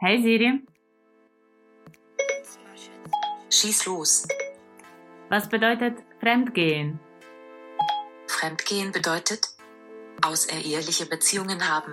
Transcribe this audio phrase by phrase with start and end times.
[0.00, 0.62] Hey Siri,
[3.50, 4.28] Schieß los.
[5.28, 7.00] was bedeutet Fremdgehen?
[8.28, 9.40] Fremdgehen bedeutet
[10.24, 11.92] außereheliche Beziehungen haben.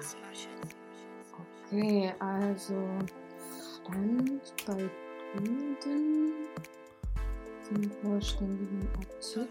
[1.71, 2.75] Okay, also
[3.87, 4.87] Fremd bei
[5.33, 6.33] Kunden
[7.63, 9.47] zum vollständigen Artikel.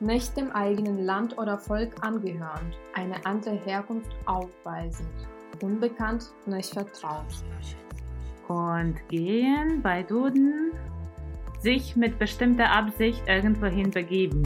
[0.00, 5.28] Nicht dem eigenen Land oder Volk angehörend, eine andere Herkunft aufweisend,
[5.62, 7.26] unbekannt, nicht vertraut.
[8.48, 10.72] Und gehen bei Duden
[11.60, 14.42] sich mit bestimmter Absicht irgendwohin begeben.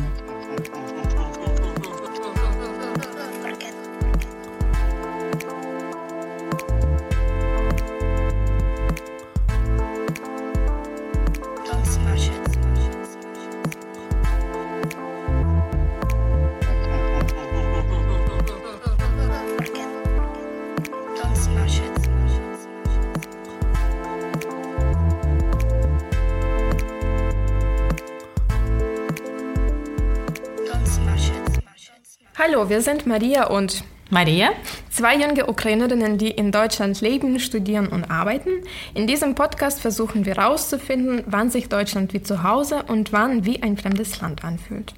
[32.67, 34.49] Hallo, wir sind Maria und Maria?
[34.91, 38.51] Zwei junge Ukrainerinnen, die in Deutschland leben, studieren und arbeiten.
[38.93, 43.63] In diesem Podcast versuchen wir herauszufinden, wann sich Deutschland wie zu Hause und wann wie
[43.63, 44.95] ein fremdes Land anfühlt.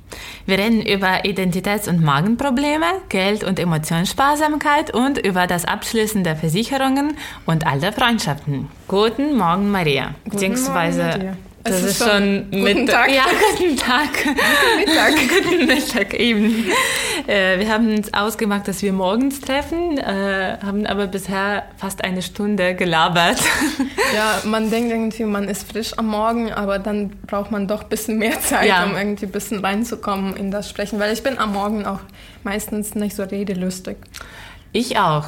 [0.47, 7.19] Wir reden über Identitäts- und Magenprobleme, Geld- und Emotionssparsamkeit und über das Abschließen der Versicherungen
[7.45, 8.69] und alter Freundschaften.
[8.87, 10.15] Guten Morgen, Maria.
[10.25, 11.37] Beziehungsweise, Morgen, Maria.
[11.65, 13.11] Das Es ist, ist schon guten Tag.
[13.11, 13.25] Ja,
[13.59, 14.09] guten Tag.
[14.25, 15.15] Guten Mittag.
[15.45, 16.65] guten Mittag eben.
[17.27, 22.23] Äh, wir haben uns ausgemacht, dass wir morgens treffen, äh, haben aber bisher fast eine
[22.23, 23.39] Stunde gelabert.
[24.15, 27.89] Ja, man denkt irgendwie, man ist frisch am Morgen, aber dann braucht man doch ein
[27.91, 28.85] bisschen mehr Zeit, Ja.
[28.85, 32.01] um irgendwie ein bisschen reinzukommen in das Sprechen, weil ich bin am Morgen auch
[32.43, 33.99] meistens nicht so redelustig.
[34.73, 35.27] Ich auch.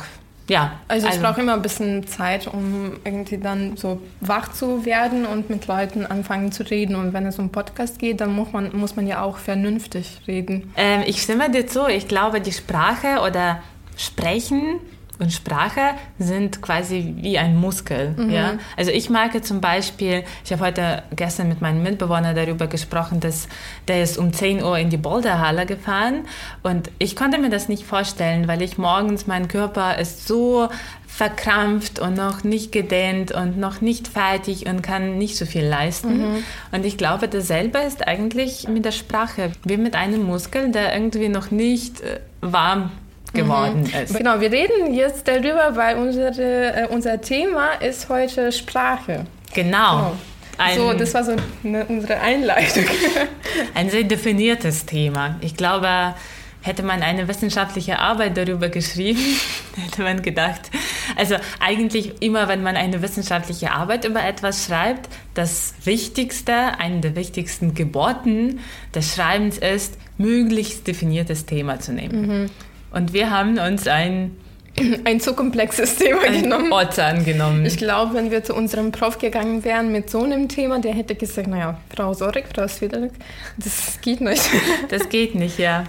[0.50, 0.72] Ja.
[0.88, 5.48] Also ich brauche immer ein bisschen Zeit, um irgendwie dann so wach zu werden und
[5.48, 6.96] mit Leuten anfangen zu reden.
[6.96, 10.74] Und wenn es um Podcast geht, dann muss man, muss man ja auch vernünftig reden.
[10.76, 11.86] Ähm, ich stimme dir zu.
[11.86, 13.62] Ich glaube, die Sprache oder
[13.96, 14.80] Sprechen
[15.20, 18.16] und Sprache sind quasi wie ein Muskel.
[18.30, 18.54] Ja?
[18.76, 23.48] Also ich merke zum Beispiel, ich habe heute gestern mit meinem Mitbewohner darüber gesprochen, dass
[23.86, 26.26] der ist um 10 Uhr in die Boulderhalle gefahren
[26.62, 30.68] und ich konnte mir das nicht vorstellen, weil ich morgens, mein Körper ist so
[31.06, 36.44] verkrampft und noch nicht gedehnt und noch nicht fertig und kann nicht so viel leisten.
[36.72, 41.28] Und ich glaube, dasselbe ist eigentlich mit der Sprache, wie mit einem Muskel, der irgendwie
[41.28, 42.92] noch nicht äh, warm
[43.32, 44.16] geworden ist.
[44.16, 49.26] Genau, wir reden jetzt darüber, weil unsere, äh, unser Thema ist heute Sprache.
[49.54, 50.16] Genau.
[50.58, 52.84] Ein, so, das war so eine, unsere Einleitung.
[53.74, 55.36] ein sehr definiertes Thema.
[55.40, 56.14] Ich glaube,
[56.62, 59.20] hätte man eine wissenschaftliche Arbeit darüber geschrieben,
[59.76, 60.70] hätte man gedacht,
[61.16, 67.16] also eigentlich immer, wenn man eine wissenschaftliche Arbeit über etwas schreibt, das Wichtigste, eine der
[67.16, 68.60] wichtigsten Geboten
[68.94, 72.50] des Schreibens ist, möglichst definiertes Thema zu nehmen.
[72.92, 74.36] Und wir haben uns ein,
[75.04, 76.72] Ein zu komplexes Thema ein genommen.
[76.72, 77.66] Ort angenommen.
[77.66, 81.16] Ich glaube, wenn wir zu unserem Prof gegangen wären mit so einem Thema, der hätte
[81.16, 83.10] gesagt, naja, Frau Sorik, Frau Swiderek,
[83.58, 84.42] das geht nicht.
[84.88, 85.84] Das geht nicht, ja.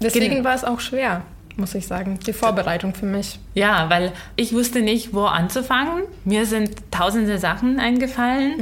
[0.00, 1.22] Deswegen Gen- war es auch schwer,
[1.56, 3.38] muss ich sagen, die Vorbereitung für mich.
[3.54, 6.04] Ja, weil ich wusste nicht, wo anzufangen.
[6.24, 8.54] Mir sind tausende Sachen eingefallen.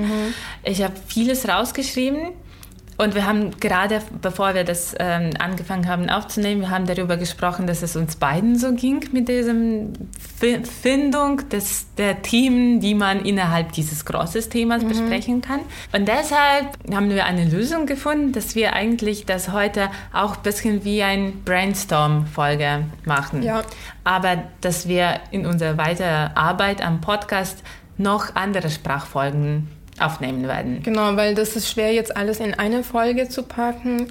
[0.65, 2.31] Ich habe vieles rausgeschrieben.
[3.01, 7.69] Und wir haben gerade, bevor wir das ähm, angefangen haben aufzunehmen, wir haben darüber gesprochen,
[7.69, 9.93] dass es uns beiden so ging mit diesem
[10.37, 15.61] Fi- Findung des, der Themen, die man innerhalb dieses großen Themas besprechen kann.
[15.93, 20.85] Und deshalb haben wir eine Lösung gefunden, dass wir eigentlich das heute auch ein bisschen
[20.85, 23.45] wie ein Brainstorm-Folge machen.
[23.45, 23.63] Ja.
[24.03, 27.63] Aber dass wir in unserer weiteren Arbeit am Podcast
[27.97, 29.69] noch andere Sprachfolgen
[30.01, 30.83] aufnehmen werden.
[30.83, 34.09] Genau, weil das ist schwer, jetzt alles in eine Folge zu packen.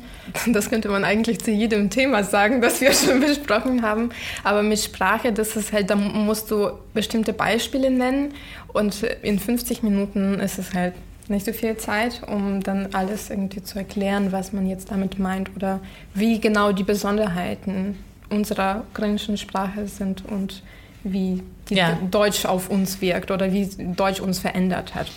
[0.48, 4.10] Das könnte man eigentlich zu jedem Thema sagen, das wir schon besprochen haben.
[4.44, 8.34] Aber mit Sprache, das ist halt, da musst du bestimmte Beispiele nennen
[8.74, 10.94] und in 50 Minuten ist es halt
[11.30, 15.54] nicht so viel Zeit, um dann alles irgendwie zu erklären, was man jetzt damit meint
[15.56, 15.80] oder
[16.14, 17.98] wie genau die Besonderheiten
[18.30, 20.64] unserer ukrainischen Sprache sind und
[21.04, 21.98] wie die Ja.
[22.10, 25.08] Deutsch auf uns wirkt oder wie Deutsch uns verändert hat.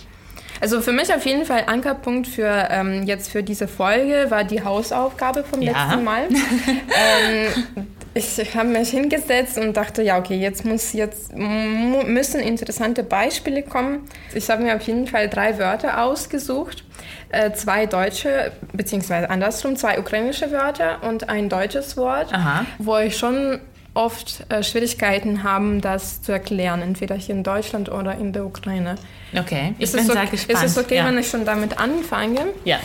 [0.61, 4.63] Also für mich auf jeden Fall Ankerpunkt für ähm, jetzt für diese Folge war die
[4.63, 5.87] Hausaufgabe vom Ja.
[5.87, 6.29] letzten Mal.
[6.29, 13.63] ähm, ich habe mich hingesetzt und dachte, ja okay, jetzt muss jetzt müssen interessante Beispiele
[13.63, 14.09] kommen.
[14.35, 16.85] Ich habe mir auf jeden Fall drei Wörter ausgesucht,
[17.31, 22.67] äh, zwei deutsche beziehungsweise andersrum zwei ukrainische Wörter und ein deutsches Wort, Aha.
[22.79, 23.61] wo ich schon
[23.95, 28.97] oft äh, Schwierigkeiten haben, das zu erklären, entweder hier in Deutschland oder in der Ukraine.
[29.37, 30.65] Okay, ich ist bin es sehr gespannt.
[30.65, 31.07] Ist es okay, ja.
[31.07, 32.47] wenn ich schon damit anfange?
[32.65, 32.79] Ja.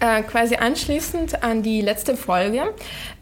[0.00, 2.74] Äh, quasi anschließend an die letzte Folge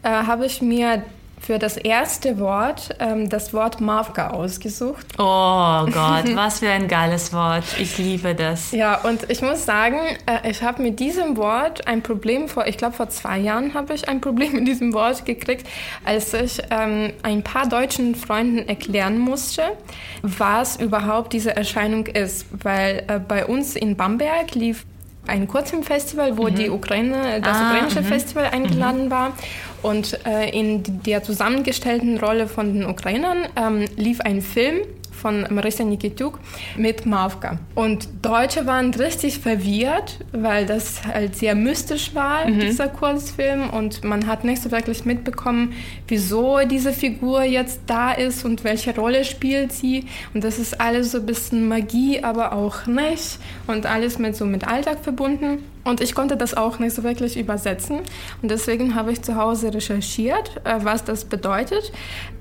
[0.03, 1.03] äh, habe ich mir
[1.49, 5.07] für das erste Wort ähm, das Wort Mavka ausgesucht.
[5.17, 7.63] Oh Gott, was für ein geiles Wort.
[7.79, 8.71] Ich liebe das.
[8.71, 9.97] Ja, und ich muss sagen,
[10.27, 13.95] äh, ich habe mit diesem Wort ein Problem vor, ich glaube vor zwei Jahren habe
[13.95, 15.65] ich ein Problem mit diesem Wort gekriegt,
[16.05, 19.63] als ich ähm, ein paar deutschen Freunden erklären musste,
[20.21, 22.45] was überhaupt diese Erscheinung ist.
[22.51, 24.85] Weil äh, bei uns in Bamberg lief
[25.27, 28.05] ein Kurzfilmfestival, wo die Ukraine, das Ah, ukrainische mhm.
[28.05, 29.33] Festival eingeladen war.
[29.81, 34.79] Und äh, in der zusammengestellten Rolle von den Ukrainern ähm, lief ein Film
[35.19, 36.39] von Marissa Nikituk
[36.77, 37.59] mit Mavka.
[37.75, 43.69] Und Deutsche waren richtig verwirrt, weil das halt sehr mystisch war, dieser Kurzfilm.
[43.69, 45.73] Und man hat nicht so wirklich mitbekommen,
[46.07, 50.05] wieso diese Figur jetzt da ist und welche Rolle spielt sie.
[50.33, 53.39] Und das ist alles so ein bisschen Magie, aber auch nicht.
[53.67, 55.63] Und alles mit so mit Alltag verbunden.
[55.83, 57.99] Und ich konnte das auch nicht so wirklich übersetzen.
[58.41, 61.91] Und deswegen habe ich zu Hause recherchiert, äh, was das bedeutet.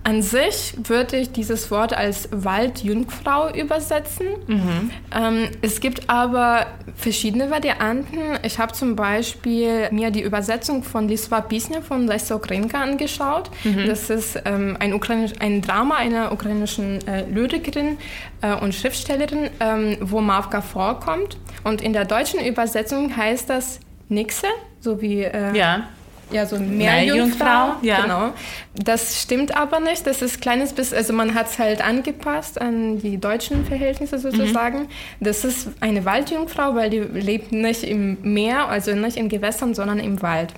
[0.04, 4.26] An sich würde ich dieses Wort als Waldjungfrau übersetzen.
[5.14, 8.18] Ähm, es gibt aber verschiedene Varianten.
[8.42, 13.50] Ich habe zum Beispiel mir die Übersetzung von Liswa Pisnia von Lesa Ukrenka angeschaut.
[13.86, 17.98] Das ist ähm, ein, ukrainisch, ein Drama einer ukrainischen äh, Lyrikerin
[18.40, 21.36] äh, und Schriftstellerin, ähm, wo Mavka vorkommt.
[21.64, 24.46] Und in der deutschen Übersetzung heißt das Nixe,
[24.80, 25.88] so wie äh, Ja.
[26.30, 27.76] ja, so Meerjungfrau, Meerjungfrau.
[27.82, 28.00] ja.
[28.02, 28.30] Genau.
[28.74, 30.06] Das stimmt aber nicht.
[30.06, 34.88] Das ist kleines bisschen, also man hat es halt angepasst an die deutschen Verhältnisse sozusagen.
[35.20, 39.98] Das ist eine Waldjungfrau, weil die lebt nicht im Meer, also nicht in Gewässern, sondern
[39.98, 40.52] im Wald.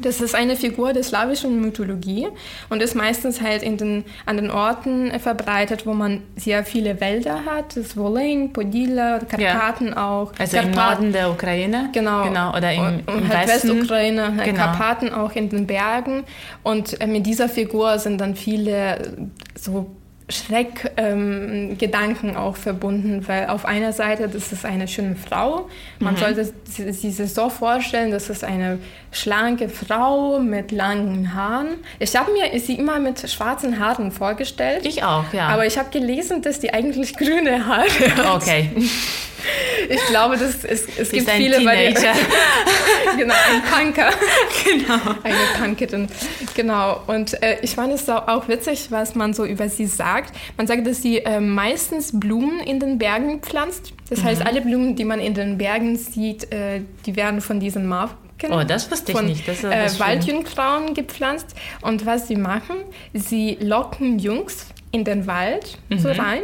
[0.00, 2.26] Das ist eine Figur der slawischen Mythologie
[2.70, 7.44] und ist meistens halt in den, an den Orten verbreitet, wo man sehr viele Wälder
[7.44, 7.76] hat.
[7.76, 10.32] Das Volyn, Podila, Karpaten auch.
[10.38, 11.90] Also im Karpaten- Norden der Ukraine.
[11.92, 12.24] Genau.
[12.24, 12.56] Genau.
[12.56, 13.68] Oder im, und, und im halt Westen.
[13.80, 14.58] Westukraine, halt Genau.
[14.64, 16.24] Karpaten auch in den Bergen.
[16.62, 19.12] Und äh, mit dieser Figur sind dann viele
[19.58, 19.90] so
[20.32, 25.68] Schreckgedanken ähm, auch verbunden, weil auf einer Seite, das ist eine schöne Frau.
[25.98, 26.04] Mhm.
[26.04, 28.78] Man sollte sie, sie sich so vorstellen, das ist eine
[29.10, 31.74] schlanke Frau mit langen Haaren.
[31.98, 34.86] Ich habe mir sie immer mit schwarzen Haaren vorgestellt.
[34.86, 35.48] Ich auch, ja.
[35.48, 38.42] Aber ich habe gelesen, dass die eigentlich grüne Haare hat.
[38.42, 38.70] okay.
[39.88, 41.56] Ich glaube, das ist, es Sie gibt ist ein viele.
[41.58, 42.12] Teenager.
[43.16, 44.10] genau, ein Punker.
[44.64, 45.00] genau.
[45.22, 46.08] Eine Punkerin.
[46.54, 47.00] Genau.
[47.06, 50.34] Und äh, ich fand es auch- witzig, was man so über sie sagt.
[50.56, 53.92] Man sagt, dass sie äh, meistens Blumen in den Bergen pflanzt.
[54.08, 57.86] Das heißt, alle Blumen, die man in den Bergen sieht, äh, die werden von diesen
[57.86, 58.16] Marken
[58.50, 59.46] Oh, das wusste ich von, nicht.
[59.46, 60.00] Das ist äh.
[60.00, 61.46] Waldjungfrauen gepflanzt.
[61.80, 62.76] Und was sie machen,
[63.14, 66.20] sie locken Jungs in den Wald so Mhm.
[66.20, 66.42] rein,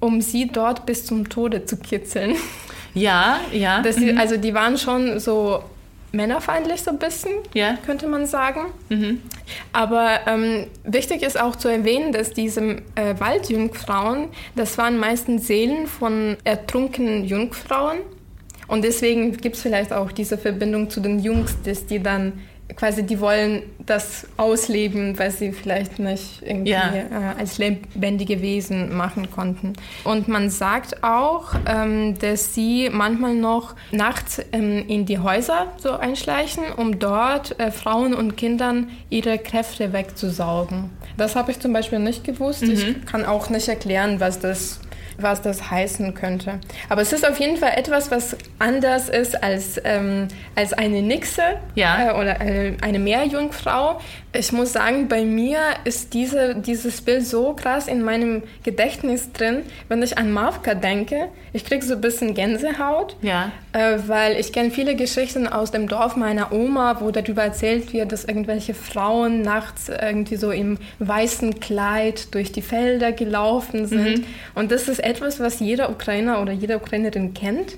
[0.00, 2.36] um sie dort bis zum Tode zu kitzeln.
[2.94, 3.82] Ja, ja.
[3.82, 5.62] Das die, also die waren schon so
[6.12, 7.76] männerfeindlich so ein bisschen, Ja.
[7.84, 8.72] könnte man sagen.
[8.88, 9.20] Mhm.
[9.72, 12.60] Aber ähm, wichtig ist auch zu erwähnen, dass diese
[12.94, 17.98] äh, Waldjungfrauen, das waren meistens Seelen von ertrunkenen Jungfrauen.
[18.66, 22.40] Und deswegen gibt es vielleicht auch diese Verbindung zu den Jungs, dass die dann
[22.74, 26.92] quasi, die wollen das ausleben, weil sie vielleicht nicht irgendwie Ja.
[26.94, 29.74] äh, als lebendige Wesen machen konnten.
[30.02, 35.92] Und man sagt auch, ähm, dass sie manchmal noch nachts ähm, in die Häuser so
[35.92, 40.90] einschleichen, um dort äh, Frauen und Kindern ihre Kräfte wegzusaugen.
[41.16, 42.62] Das habe ich zum Beispiel nicht gewusst.
[42.64, 44.80] Ich kann auch nicht erklären, was das
[45.18, 46.60] was das heißen könnte.
[46.88, 51.42] Aber es ist auf jeden Fall etwas, was anders ist als, ähm, als eine Nixe
[51.74, 52.10] Ja.
[52.10, 54.00] äh, oder äh, eine Meerjungfrau.
[54.32, 59.62] Ich muss sagen, bei mir ist diese, dieses Bild so krass in meinem Gedächtnis drin,
[59.88, 61.28] wenn ich an Mavka denke.
[61.54, 63.16] Ich kriege so ein bisschen Gänsehaut.
[63.22, 63.50] Ja.
[63.72, 68.12] Äh, weil ich kenne viele Geschichten aus dem Dorf meiner Oma, wo darüber erzählt wird,
[68.12, 74.26] dass irgendwelche Frauen nachts irgendwie so im weißen Kleid durch die Felder gelaufen sind.
[74.54, 77.76] Und das ist etwas, was jeder Ukrainer oder jede Ukrainerin kennt.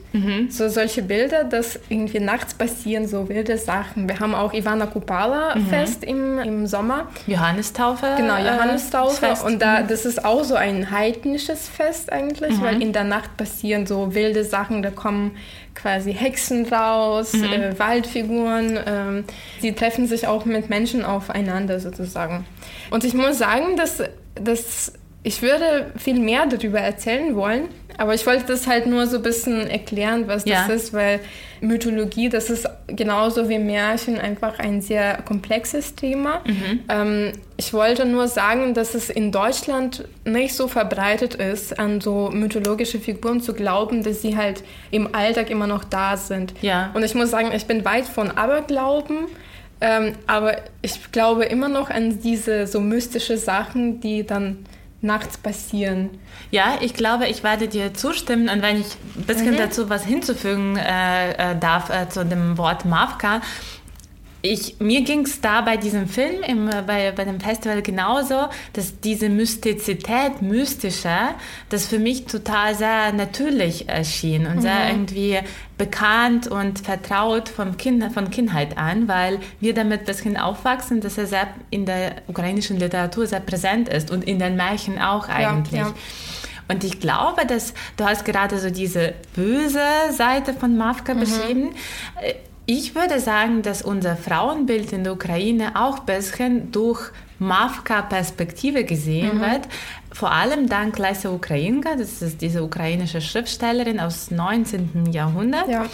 [0.51, 4.09] So solche Bilder, dass irgendwie nachts passieren so wilde Sachen.
[4.09, 7.09] Wir haben auch Ivana Kupala Fest im, im Sommer.
[7.27, 8.07] Johannistaufe.
[8.17, 9.27] Genau, äh, Johannistaufe.
[9.27, 9.45] Fest.
[9.45, 13.87] und da, das ist auch so ein heidnisches Fest eigentlich, weil in der Nacht passieren
[13.87, 14.83] so wilde Sachen.
[14.83, 15.33] Da kommen
[15.75, 18.79] quasi Hexen raus, äh, Waldfiguren.
[18.85, 19.25] Ähm,
[19.61, 22.45] sie treffen sich auch mit Menschen aufeinander sozusagen.
[22.91, 24.03] Und ich muss sagen, dass,
[24.35, 24.93] dass
[25.29, 27.69] ich würde viel mehr darüber erzählen wollen,
[28.01, 30.69] Aber ich wollte das halt nur so ein bisschen erklären, was Ja.
[30.69, 31.19] das ist, weil
[31.61, 36.41] Mythologie, das ist genauso wie Märchen einfach ein sehr komplexes Thema.
[36.47, 36.81] Mhm.
[36.89, 42.31] Ähm, ich wollte nur sagen, dass es in Deutschland nicht so verbreitet ist, an so
[42.33, 46.55] mythologische Figuren zu glauben, dass sie halt im Alltag immer noch da sind.
[46.63, 46.91] Ja.
[46.95, 49.27] Und ich muss sagen, ich bin weit von Aberglauben.
[49.81, 54.65] Ähm, aber ich glaube immer noch an diese so mystische Sachen, die dann
[55.01, 56.11] nachts passieren.
[56.51, 58.87] Ja, ich glaube, ich werde dir zustimmen und wenn ich
[59.17, 63.41] ein bisschen dazu was hinzufügen äh, äh, darf äh, zu dem Wort Mavka.
[64.41, 69.01] Ich, mir ging es da bei diesem Film, im, bei, bei dem Festival genauso, dass
[69.01, 71.35] diese Mystizität, mystische,
[71.71, 75.41] das für mich total sehr natürlich erschien und sehr irgendwie
[75.77, 81.19] bekannt und vertraut vom kind, von Kindheit an, weil wir damit ein bisschen aufwachsen, dass
[81.19, 85.81] er sehr in der ukrainischen Literatur sehr präsent ist und in den Märchen auch eigentlich.
[85.81, 85.95] ja.
[86.71, 89.81] Und ich glaube, dass du hast gerade so diese böse
[90.11, 91.71] Seite von Mavka beschrieben.
[92.71, 97.01] Ich würde sagen, dass unser Frauenbild in der Ukraine auch ein bisschen durch
[97.39, 99.63] Mavka-Perspektive gesehen wird.
[100.13, 105.11] Vor allem dank Lesa Ukrainka, das ist diese ukrainische Schriftstellerin aus 19.
[105.13, 105.67] Jahrhundert.
[105.67, 105.87] Ja.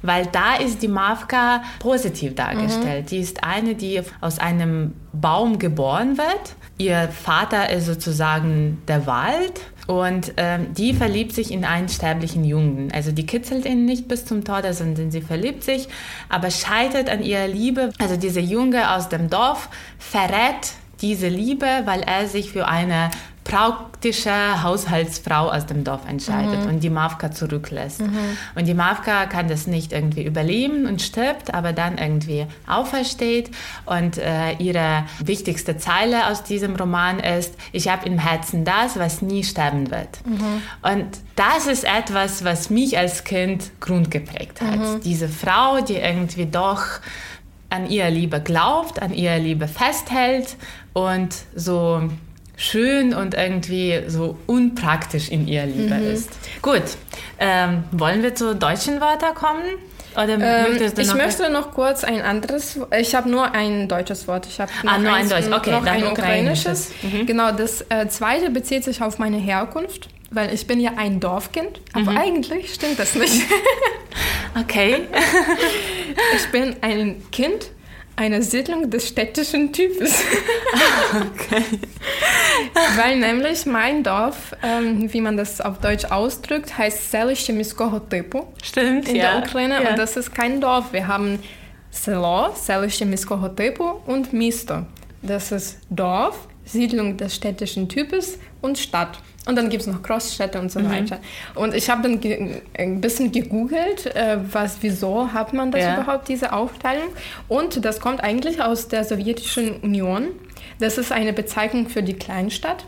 [0.00, 3.10] Weil da ist die Mavka positiv dargestellt.
[3.10, 6.54] Die ist eine, die aus einem Baum geboren wird.
[6.78, 12.90] Ihr Vater ist sozusagen der Wald und ähm, die verliebt sich in einen sterblichen Jungen.
[12.92, 15.88] Also die kitzelt ihn nicht bis zum Tode, sondern sie verliebt sich,
[16.28, 17.92] aber scheitert an ihrer Liebe.
[17.98, 23.10] Also dieser Junge aus dem Dorf verrät diese Liebe, weil er sich für eine
[23.46, 28.00] praktische Haushaltsfrau aus dem Dorf entscheidet und die Mavka zurücklässt.
[28.56, 33.50] Und die Mavka kann das nicht irgendwie überleben und stirbt, aber dann irgendwie aufersteht.
[33.84, 39.22] Und äh, ihre wichtigste Zeile aus diesem Roman ist, ich habe im Herzen das, was
[39.22, 40.08] nie sterben wird.
[40.82, 45.04] Und das ist etwas, was mich als Kind grundgeprägt hat.
[45.04, 46.82] Diese Frau, die irgendwie doch
[47.70, 50.56] an ihre Liebe glaubt, an ihre Liebe festhält
[50.92, 52.08] und so
[52.56, 56.30] schön und irgendwie so unpraktisch in ihrer Liebe ist.
[56.62, 56.82] Gut,
[57.38, 59.62] ähm, wollen wir zu deutschen Wörtern kommen?
[60.14, 64.46] Oder Ähm, ich möchte noch kurz ein anderes, ich habe nur ein deutsches Wort.
[64.46, 65.44] Ich habe Ah, nur ein Deutsch.
[65.52, 66.90] Okay, noch dann ein ukrainisches.
[66.96, 67.26] ukrainisches.
[67.26, 71.82] Genau, das äh, zweite bezieht sich auf meine Herkunft, weil ich bin ja ein Dorfkind,
[71.92, 72.16] aber Mhm.
[72.16, 73.42] eigentlich stimmt das nicht.
[74.58, 75.00] Okay.
[76.34, 77.70] Ich bin ein Kind
[78.18, 80.22] eine Siedlung des städtischen Types.
[81.12, 81.62] Ah, okay.
[82.96, 88.42] Weil nämlich mein Dorf, ähm, wie man das auf Deutsch ausdrückt, heißt Selo Chemiskoho Typu.
[88.62, 89.38] Stimmt, In ja.
[89.38, 89.82] der Ukraine.
[89.82, 89.90] Ja.
[89.90, 90.92] Und das ist kein Dorf.
[90.92, 91.38] Wir haben
[91.90, 94.84] Selo, Selo Chemiskoho und Misto.
[95.22, 99.18] Das ist Dorf, Siedlung des städtischen Types und Stadt.
[99.46, 100.90] Und dann gibt es noch Großstädte und so Mhm.
[100.90, 101.18] weiter.
[101.54, 102.20] Und ich habe dann
[102.76, 105.94] ein bisschen gegoogelt, äh, was, wieso hat man das Ja.
[106.02, 107.08] überhaupt, diese Aufteilung.
[107.48, 110.28] Und das kommt eigentlich aus der Sowjetischen Union.
[110.80, 112.84] Das ist eine Bezeichnung für die Kleinstadt.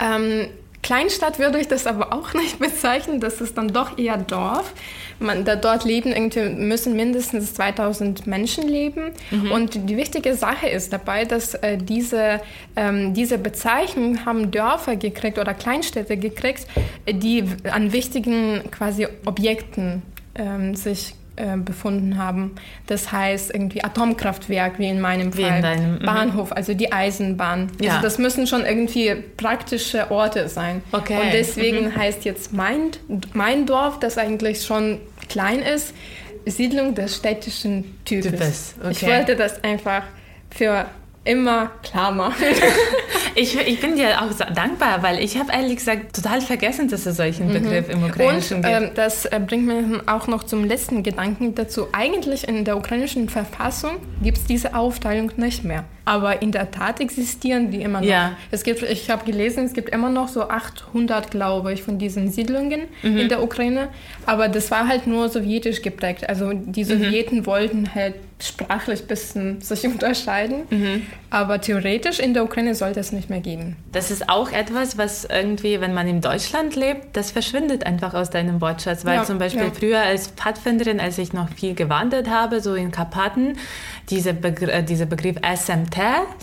[0.00, 0.48] Ähm,
[0.82, 3.20] Kleinstadt würde ich das aber auch nicht bezeichnen.
[3.20, 4.74] Das ist dann doch eher Dorf.
[5.20, 9.12] Man, da dort leben irgendwie müssen mindestens 2000 Menschen leben.
[9.52, 12.40] Und die wichtige Sache ist dabei, dass äh, diese,
[12.74, 16.66] ähm, diese Bezeichnung haben Dörfer gekriegt oder Kleinstädte gekriegt,
[17.08, 20.02] die an wichtigen quasi Objekten
[20.34, 22.56] ähm, sich äh, befunden haben.
[22.86, 26.04] Das heißt irgendwie Atomkraftwerk, wie in meinem Wie in Fall, deinem, mhm.
[26.04, 27.70] Bahnhof, also die Eisenbahn.
[27.80, 27.92] Ja.
[27.92, 30.82] Also das müssen schon irgendwie praktische Orte sein.
[30.92, 31.18] Okay.
[31.20, 32.90] Und deswegen heißt jetzt mein,
[33.32, 35.94] mein Dorf, das eigentlich schon klein ist,
[36.44, 38.30] Siedlung des städtischen Types.
[38.30, 39.18] Types, Ich okay.
[39.18, 40.02] wollte das einfach
[40.50, 40.86] für
[41.24, 42.44] immer klar machen.
[43.34, 47.06] Ich, ich bin dir auch so dankbar, weil ich habe ehrlich gesagt total vergessen, dass
[47.06, 48.74] es solchen Begriff im Und Ukrainischen gibt.
[48.74, 51.86] ähm, das äh, bringt mich auch noch zum letzten Gedanken dazu.
[51.92, 55.84] Eigentlich in der ukrainischen Verfassung gibt es diese Aufteilung nicht mehr.
[56.04, 58.06] Aber in der Tat existieren die immer noch.
[58.08, 58.32] Ja.
[58.50, 62.30] Es gibt, ich habe gelesen, es gibt immer noch so 800, glaube ich, von diesen
[62.30, 63.18] Siedlungen Mhm.
[63.18, 63.88] in der Ukraine.
[64.26, 66.28] Aber das war halt nur sowjetisch geprägt.
[66.28, 66.72] Also Mhm.
[66.72, 68.14] die Sowjeten wollten halt
[68.46, 70.62] sprachlich ein bisschen sich unterscheiden.
[70.70, 71.06] Mhm.
[71.30, 73.76] Aber theoretisch in der Ukraine sollte es nicht mehr geben.
[73.92, 78.30] Das ist auch etwas, was irgendwie, wenn man in Deutschland lebt, das verschwindet einfach aus
[78.30, 79.04] deinem Wortschatz.
[79.04, 79.70] Weil Ja, zum Beispiel ja.
[79.72, 83.56] früher als Pfadfinderin, als ich noch viel gewandert habe, so in Karpaten,
[84.10, 85.96] diese Begr äh, dieser Begriff SMT,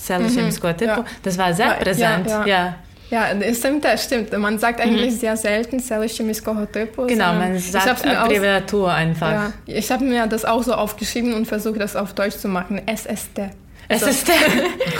[0.10, 0.51] Mhm,
[0.82, 1.06] ja.
[1.24, 2.27] das war sehr präsent.
[2.46, 2.75] ja,
[3.10, 4.38] ja, stimmt, das stimmt.
[4.38, 5.18] Man sagt eigentlich mhm.
[5.18, 7.08] sehr selten selische Miskohotypus.
[7.08, 9.32] Genau, man sagt Abreviatur einfach.
[9.32, 12.82] Ja, ich habe mir das auch so aufgeschrieben und versuche das auf Deutsch zu machen.
[12.88, 13.50] SST.
[13.92, 14.08] Es so.
[14.08, 14.36] ist der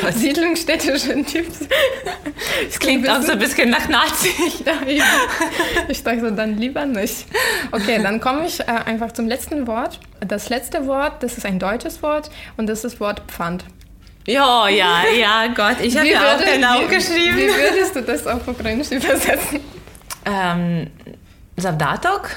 [0.04, 1.60] oh Siedlungsstädtischen Typs.
[2.68, 4.30] Es klingt auch so ein bisschen nach Nazi.
[5.88, 7.28] ich dachte so, dann lieber nicht.
[7.72, 10.00] Okay, dann komme ich äh, einfach zum letzten Wort.
[10.28, 13.64] Das letzte Wort, das ist ein deutsches Wort und das ist das Wort Pfand.
[14.28, 17.38] Ja, ja, ja, Gott, ich habe ja auch genau geschrieben.
[17.38, 19.60] Wie würdest du das auf Ukrainisch übersetzen?
[20.26, 20.88] Ähm,
[21.58, 22.30] Zavdatok?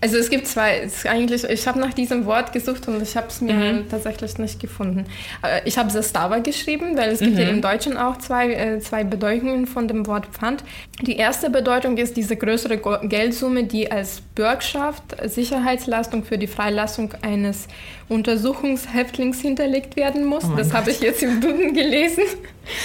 [0.00, 3.28] Also es gibt zwei, es eigentlich, ich habe nach diesem Wort gesucht und ich habe
[3.28, 3.88] es mir Mhm.
[3.88, 5.04] tatsächlich nicht gefunden.
[5.64, 7.40] Ich habe Zastava geschrieben, weil es gibt Mhm.
[7.40, 10.64] ja im Deutschen auch zwei, äh, zwei Bedeutungen von dem Wort Pfand.
[11.02, 17.68] Die erste Bedeutung ist diese größere Geldsumme, die als Bürgschaft, Sicherheitsleistung für die Freilassung eines
[18.12, 20.44] Untersuchungshäftlings hinterlegt werden muss.
[20.56, 22.24] das habe ich jetzt im Duden gelesen.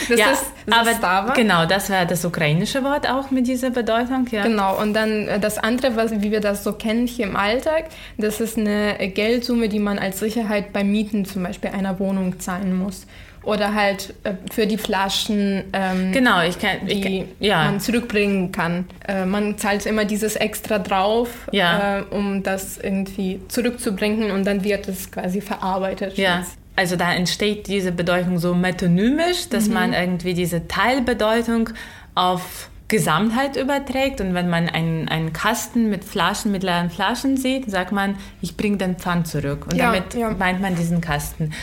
[0.10, 1.34] Das Oh ja, ist aber Zastava.
[1.34, 4.26] genau, das wäre das ukrainische Wort auch mit dieser Bedeutung.
[4.32, 4.42] Ja.
[4.44, 7.86] Genau, und dann äh, das andere, was, wie wir das so kennen hier im Alltag,
[8.18, 12.76] das ist eine Geldsumme, die man als Sicherheit beim Mieten zum Beispiel einer Wohnung zahlen
[12.76, 13.06] muss.
[13.48, 17.64] Oder halt äh, für die Flaschen, ähm, Genau, ich kann, ich die kann ja.
[17.64, 18.86] man zurückbringen kann.
[19.08, 22.00] Äh, man zahlt immer dieses extra drauf, Ja.
[22.00, 26.18] äh, um das irgendwie zurückzubringen und dann wird es quasi verarbeitet.
[26.18, 31.70] Ja, also da entsteht diese Bedeutung so metonymisch, dass man irgendwie diese Teilbedeutung
[32.16, 34.20] auf Gesamtheit überträgt.
[34.22, 38.58] Und wenn man einen, einen Kasten mit Flaschen, mit leeren Flaschen sieht, sagt man, ich
[38.58, 39.68] bringe den Pfand zurück.
[39.72, 40.30] Und Ja, damit ja.
[40.32, 41.54] meint man diesen Kasten.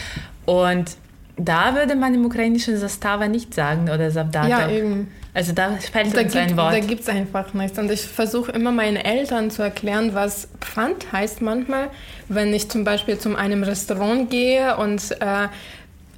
[0.47, 0.97] Und
[1.37, 4.49] da würde man im ukrainischen Zastava nicht sagen oder Zabdato.
[4.49, 5.09] Ja, eben.
[5.33, 7.01] Also da fällt Da uns ein gibt Wort.
[7.01, 7.77] es einfach nichts.
[7.79, 11.89] Und ich versuche immer meinen Eltern zu erklären, was Pfand heißt manchmal,
[12.29, 15.49] wenn ich zum Beispiel zu einem Restaurant gehe und äh,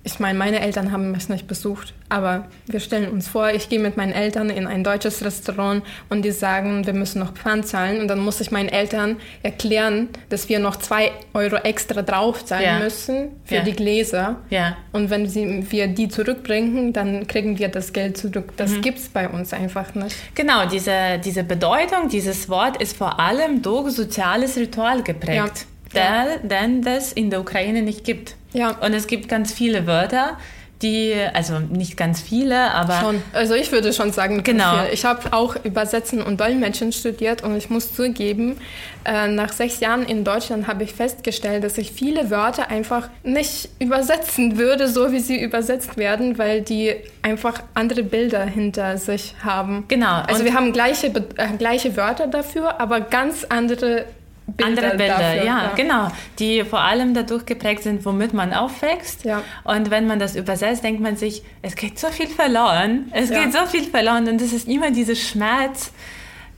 [0.06, 3.80] ich meine, meine Eltern haben mich nicht besucht, aber wir stellen uns vor, ich gehe
[3.80, 8.00] mit meinen Eltern in ein deutsches Restaurant und die sagen, wir müssen noch Pfand zahlen
[8.00, 12.78] und dann muss ich meinen Eltern erklären, dass wir noch zwei Euro extra draufzahlen Ja.
[12.78, 13.62] müssen für Ja.
[13.62, 14.36] die Gläser.
[14.48, 14.76] ja.
[14.92, 18.52] Und wenn sie, wir die zurückbringen, dann kriegen wir das Geld zurück.
[18.56, 20.14] Das gibt's bei uns einfach nicht.
[20.36, 25.72] Genau, diese, diese Bedeutung, dieses Wort ist vor allem durch soziales Ritual geprägt, Ja.
[25.94, 28.34] Der, denn das in der Ukraine nicht gibt.
[28.56, 28.70] Ja.
[28.80, 30.36] Und es gibt ganz viele Wörter,
[30.82, 33.22] die, also nicht ganz viele, aber Schon.
[33.32, 34.76] Also ich würde schon sagen, Genau.
[34.82, 34.92] viel.
[34.92, 38.58] Ich habe auch Übersetzen und Dolmetschen studiert und ich muss zugeben,
[39.04, 43.70] äh, nach sechs Jahren in Deutschland habe ich festgestellt, dass ich viele Wörter einfach nicht
[43.78, 49.84] übersetzen würde, so wie sie übersetzt werden, weil die einfach andere Bilder hinter sich haben.
[49.88, 50.22] Genau.
[50.28, 54.04] Also wir haben gleiche, äh, gleiche Wörter dafür, aber ganz andere
[54.46, 55.44] Bilder andere Bilder, dafür.
[55.44, 59.24] ja, genau, die vor allem dadurch geprägt sind, womit man aufwächst.
[59.24, 59.42] Ja.
[59.64, 63.42] Und wenn man das übersetzt, denkt man sich, es geht so viel verloren, es Ja.
[63.42, 65.92] geht so viel verloren und es ist immer dieser Schmerz,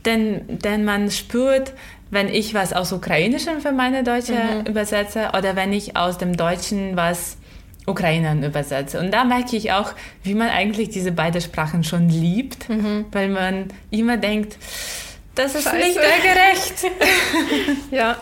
[0.05, 1.73] den, den man spürt,
[2.11, 4.65] wenn ich was aus Ukrainischem für meine Deutsche Mhm.
[4.67, 7.37] übersetze oder wenn ich aus dem Deutschen was
[7.85, 8.99] Ukrainern übersetze.
[8.99, 13.05] Und da merke ich auch, wie man eigentlich diese beiden Sprachen schon liebt, Mhm.
[13.11, 14.57] weil man immer denkt,
[15.39, 15.77] das ist Scheiße.
[15.77, 16.85] nicht mehr gerecht.
[17.91, 18.17] Ja.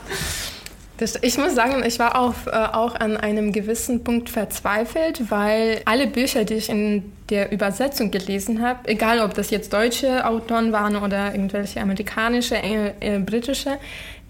[0.97, 5.81] Das, ich muss sagen, ich war auch, äh, auch an einem gewissen Punkt verzweifelt, weil
[5.85, 10.71] alle Bücher, die ich in der Übersetzung gelesen habe, egal ob das jetzt deutsche Autoren
[10.71, 13.77] waren oder irgendwelche amerikanische, äh, äh, britische,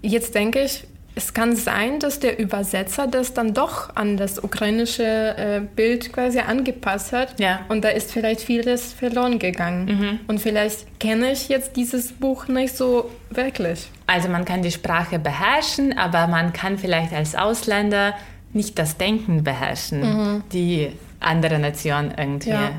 [0.02, 0.84] jetzt denke ich,
[1.18, 6.40] es kann sein, dass der Übersetzer das dann doch an das ukrainische äh, Bild quasi
[6.40, 7.40] angepasst hat.
[7.40, 7.62] Ja.
[7.70, 10.20] Und da ist vielleicht vieles verloren gegangen.
[10.28, 13.90] Und vielleicht kenne ich jetzt dieses Buch nicht so wirklich.
[14.06, 18.14] Also man kann die Sprache beherrschen, aber man kann vielleicht als Ausländer
[18.54, 22.72] nicht das Denken beherrschen, die andere Nation irgendwie Ja.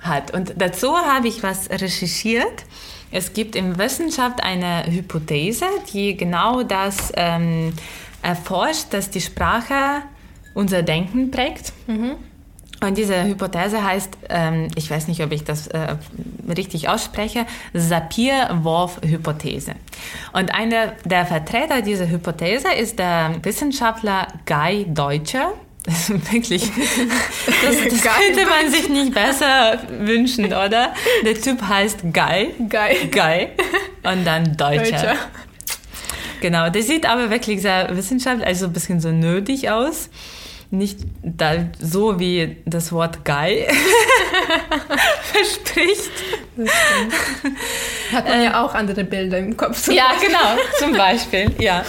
[0.00, 0.32] hat.
[0.32, 2.64] Und dazu habe ich was recherchiert.
[3.12, 7.72] Es gibt in Wissenschaft eine Hypothese, die genau das ähm,
[8.22, 10.02] erforscht, dass die Sprache
[10.54, 11.72] unser Denken prägt.
[12.82, 15.96] Und diese Hypothese heißt, ähm, ich weiß nicht, ob ich das äh,
[16.48, 17.44] richtig ausspreche,
[17.74, 19.74] Sapir-Whorf-Hypothese.
[20.32, 25.52] Und einer der Vertreter dieser Hypothese ist der Wissenschaftler Guy Deutscher.
[25.84, 26.62] Das ist wirklich,
[27.46, 30.94] das, das könnte man sich nicht besser wünschen, oder?
[31.24, 32.54] Der Typ heißt Guy.
[32.68, 33.08] Geil.
[33.10, 33.48] Guy.
[34.02, 34.90] Und dann Deutscher.
[34.90, 35.16] Deutscher.
[36.40, 40.08] Genau, der sieht aber wirklich sehr wissenschaftlich, also ein bisschen so nötig aus.
[40.70, 43.66] Nicht da, so wie das Wort Guy
[45.32, 46.10] verspricht.
[48.12, 49.88] Hat man ja auch andere Bilder im Kopf.
[49.88, 51.84] Ja, genau, zum Beispiel, ja.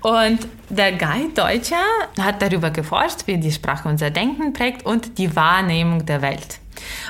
[0.00, 1.84] Und der Guy Deutscher
[2.20, 6.58] hat darüber geforscht, wie die Sprache unser Denken prägt und die Wahrnehmung der Welt.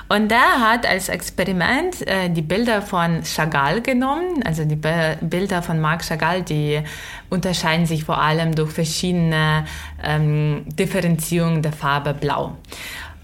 [0.09, 5.63] Und der hat als Experiment äh, die Bilder von Chagall genommen, also die Be Bilder
[5.63, 6.83] von Marc Chagall, die
[7.31, 9.65] unterscheiden sich vor allem durch verschiedene
[10.05, 12.57] ähm, Differenzierungen der Farbe Blau.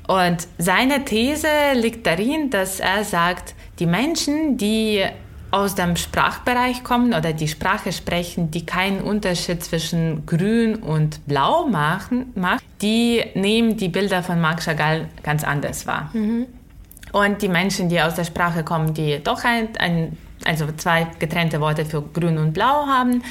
[0.09, 5.05] Und seine These liegt darin, dass er sagt, die Menschen, die
[5.51, 11.67] aus dem Sprachbereich kommen oder die Sprache sprechen, die keinen Unterschied zwischen grün und blau
[11.67, 16.11] machen, macht, die nehmen die Bilder von Marc Chagall ganz anders wahr.
[16.15, 16.47] Mhm.
[17.13, 21.61] Und die Menschen, die aus der Sprache kommen, die doch ein, ein, also zwei getrennte
[21.61, 23.23] Worte für grün und blau haben,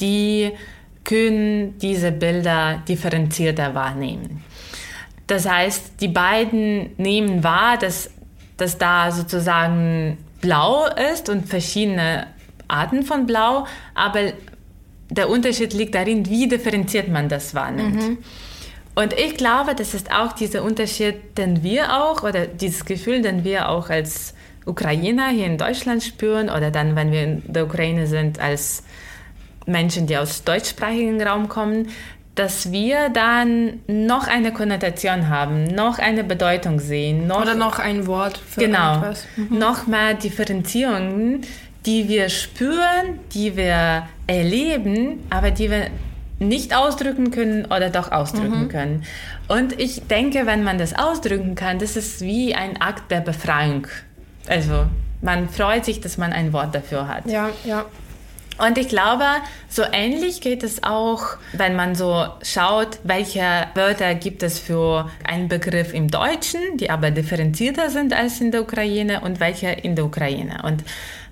[0.00, 0.50] die
[1.04, 4.42] können diese Bilder differenzierter wahrnehmen.
[5.26, 8.10] Das heißt, die beiden nehmen wahr, dass,
[8.56, 12.26] dass da sozusagen blau ist und verschiedene
[12.68, 14.32] Arten von Blau, aber
[15.10, 17.96] der Unterschied liegt darin, wie differenziert man das wahrnimmt.
[17.96, 18.18] Mhm.
[18.94, 23.44] Und ich glaube, das ist auch dieser Unterschied, den wir auch, oder dieses Gefühl, den
[23.44, 24.34] wir auch als
[24.66, 28.84] Ukrainer hier in Deutschland spüren, oder dann, wenn wir in der Ukraine sind, als
[29.66, 31.88] Menschen, die aus deutschsprachigen Raum kommen,
[32.34, 37.26] dass wir dann noch eine Konnotation haben, noch eine Bedeutung sehen.
[37.26, 39.26] Noch, Oder noch ein Wort für genau, etwas.
[39.36, 39.58] Mhm.
[39.58, 41.42] Noch mehr Differenzierungen,
[41.86, 45.88] die wir spüren, die wir erleben, aber die wir
[46.40, 48.68] nicht ausdrücken können oder doch ausdrücken mhm.
[48.68, 49.04] können.
[49.46, 53.86] Und ich denke, wenn man das ausdrücken kann, das ist wie ein Akt der Befreiung.
[54.48, 54.86] Also
[55.22, 57.26] man freut sich, dass man ein Wort dafür hat.
[57.26, 57.84] Ja, ja.
[58.58, 59.24] Und ich glaube,
[59.68, 65.48] so ähnlich geht es auch, wenn man so schaut, welche Wörter gibt es für einen
[65.48, 70.04] Begriff im Deutschen, die aber differenzierter sind als in der Ukraine und welche in der
[70.04, 70.62] Ukraine.
[70.64, 70.84] Und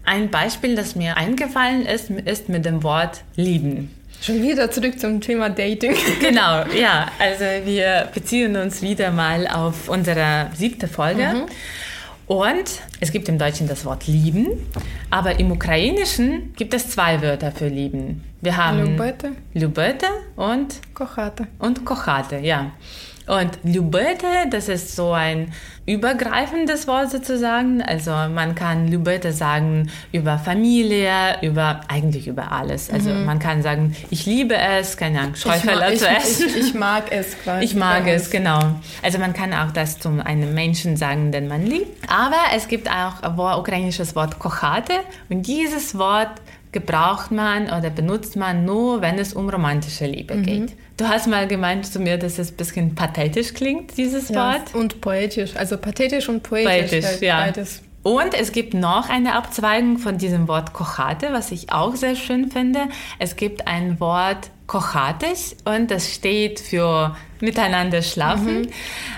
[0.05, 3.95] ein Beispiel, das mir eingefallen ist, ist mit dem Wort lieben.
[4.21, 5.97] Schon wieder zurück zum Thema Dating.
[6.21, 7.11] Genau, ja.
[7.19, 11.27] Also wir beziehen uns wieder mal auf unsere siebte Folge.
[11.27, 11.47] Mhm.
[12.33, 14.67] Und es gibt im Deutschen das Wort lieben,
[15.11, 18.25] aber im Ukrainischen gibt es zwei Wörter für lieben.
[18.41, 21.47] Wir haben Lubete, Lubete und Kochate.
[21.59, 22.71] Und Kochate, ja.
[23.27, 25.53] Und Lubete, das ist so ein
[25.87, 27.83] übergreifendes Wort sozusagen.
[27.83, 32.91] Also man kann Lubete sagen über Familie, über eigentlich über alles.
[32.91, 33.25] Also mhm.
[33.25, 36.49] man kann sagen, ich liebe es, keine Ahnung, Schäuferler zu essen.
[36.49, 37.65] Ich, ich, mag es quasi.
[37.65, 38.61] Ich mag es, genau.
[39.03, 42.09] Also man kann auch das zu einem Menschen sagen, den man liebt.
[42.09, 44.95] Aber es gibt auch ein ukrainisches Wort Kochate
[45.29, 46.31] und dieses Wort
[46.73, 50.43] gebraucht man oder benutzt man nur, wenn es um romantische Liebe mhm.
[50.43, 50.73] geht.
[51.03, 54.73] Du hast mal gemeint zu mir, dass es ein bisschen pathetisch klingt, dieses ja, Wort.
[54.73, 56.91] Und poetisch, also pathetisch und poetisch.
[56.91, 57.41] Poetisch, halt ja.
[57.41, 57.83] Beides.
[58.05, 62.53] Und es gibt noch eine Abzweigung von diesem Wort Kochate, was ich auch sehr schön
[62.53, 62.83] finde.
[63.19, 68.61] Es gibt ein Wort Kochates und das steht für miteinander schlafen.
[68.61, 68.69] Mhm.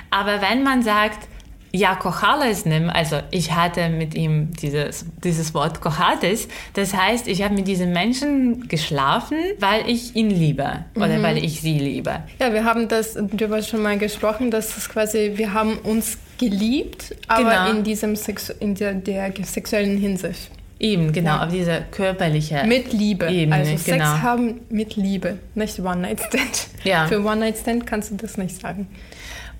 [0.08, 1.28] Aber wenn man sagt,
[1.74, 7.42] ja, Kochales nehmen, also ich hatte mit ihm dieses, dieses Wort Kochates, das heißt, ich
[7.42, 11.22] habe mit diesem Menschen geschlafen, weil ich ihn liebe oder mhm.
[11.24, 12.22] weil ich sie liebe.
[12.38, 17.16] Ja, wir haben das darüber schon mal gesprochen, dass es quasi, wir haben uns geliebt,
[17.26, 17.70] aber genau.
[17.70, 20.52] in diesem Sex, in der, der sexuellen Hinsicht.
[20.78, 21.44] Eben, genau, ja.
[21.46, 23.26] auf diese körperliche Mit Liebe.
[23.26, 24.18] Ebene, also Sex genau.
[24.22, 26.68] haben mit Liebe, nicht One-Night-Stand.
[26.84, 27.08] Ja.
[27.08, 28.86] Für One-Night-Stand kannst du das nicht sagen.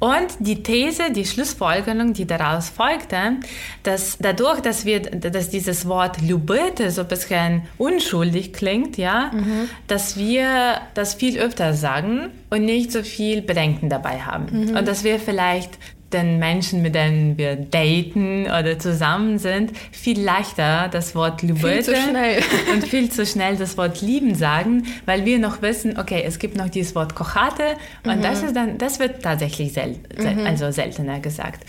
[0.05, 3.37] Und die These, die Schlussfolgerung, die daraus folgte,
[3.85, 9.71] dass dadurch, dass wir, dass dieses Wort Lubete so ein bisschen unschuldig klingt, ja, mhm.
[9.87, 14.67] dass wir das viel öfter sagen und nicht so viel Bedenken dabei haben.
[14.67, 14.77] Mhm.
[14.77, 15.79] Und dass wir vielleicht
[16.15, 21.95] den Menschen, mit denen wir daten oder zusammen sind, viel leichter das Wort Lubete
[22.73, 26.57] und viel zu schnell das Wort lieben sagen, weil wir noch wissen, okay, es gibt
[26.57, 28.23] noch dieses Wort Kochate und mhm.
[28.23, 30.47] das ist dann, das wird tatsächlich sel mhm.
[30.47, 31.65] also seltener gesagt.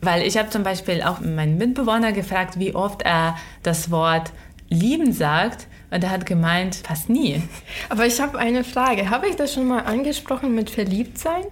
[0.00, 4.32] Weil ich habe zum Beispiel auch meinen Mitbewohner gefragt, wie oft er das Wort
[4.68, 7.42] lieben sagt und er hat gemeint, fast nie.
[7.88, 9.10] Aber ich habe eine Frage.
[9.10, 11.44] Habe ich das schon mal angesprochen mit Verliebtsein?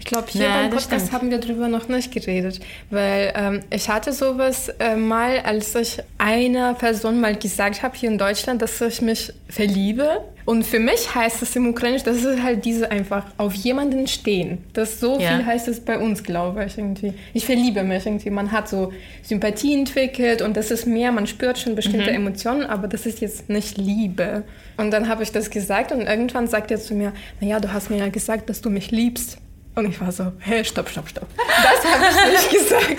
[0.00, 2.58] Ich glaube, hier ja, beim Podcast haben wir darüber noch nicht geredet,
[2.88, 8.10] weil ähm, ich hatte sowas äh, mal, als ich einer Person mal gesagt habe hier
[8.10, 10.22] in Deutschland, dass ich mich verliebe.
[10.46, 14.64] Und für mich heißt es im Ukrainisch, das ist halt diese einfach auf jemanden stehen.
[14.72, 15.36] Das so ja.
[15.36, 17.12] viel heißt es bei uns, glaube ich irgendwie.
[17.34, 18.30] Ich verliebe mich irgendwie.
[18.30, 22.26] Man hat so Sympathie entwickelt und das ist mehr, man spürt schon bestimmte mhm.
[22.26, 24.44] Emotionen, aber das ist jetzt nicht Liebe.
[24.78, 27.90] Und dann habe ich das gesagt und irgendwann sagt er zu mir, naja, du hast
[27.90, 29.36] mir ja gesagt, dass du mich liebst.
[29.76, 31.28] Und ich war so, hey, stopp, stopp, stopp.
[31.36, 32.90] Das habe ich nicht gesagt.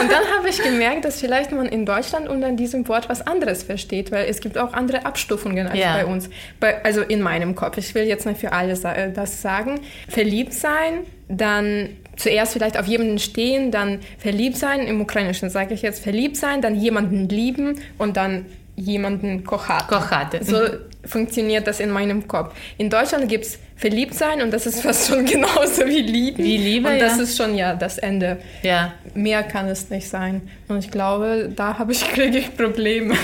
[0.00, 3.62] Und dann habe ich gemerkt, dass vielleicht man in Deutschland unter diesem Wort was anderes
[3.62, 5.94] versteht, weil es gibt auch andere Abstufungen als ja.
[5.94, 6.28] bei uns.
[6.58, 7.78] Bei, also in meinem Kopf.
[7.78, 8.76] Ich will jetzt nicht für alle
[9.14, 9.80] das sagen.
[10.08, 15.82] Verliebt sein, dann zuerst vielleicht auf jemanden stehen, dann verliebt sein, im Ukrainischen sage ich
[15.82, 19.86] jetzt verliebt sein, dann jemanden lieben und dann jemanden kochate.
[19.86, 20.44] Kochate.
[20.44, 20.56] So
[21.05, 22.53] funktioniert das in meinem Kopf.
[22.77, 26.43] In Deutschland gibt es verliebt sein und das ist fast schon genauso wie lieben.
[26.43, 27.23] Wie Liebe, Und das ja.
[27.23, 28.37] ist schon ja das Ende.
[28.61, 28.93] Ja.
[29.15, 30.41] Mehr kann es nicht sein.
[30.67, 33.15] Und ich glaube, da habe ich, kriege ich Probleme.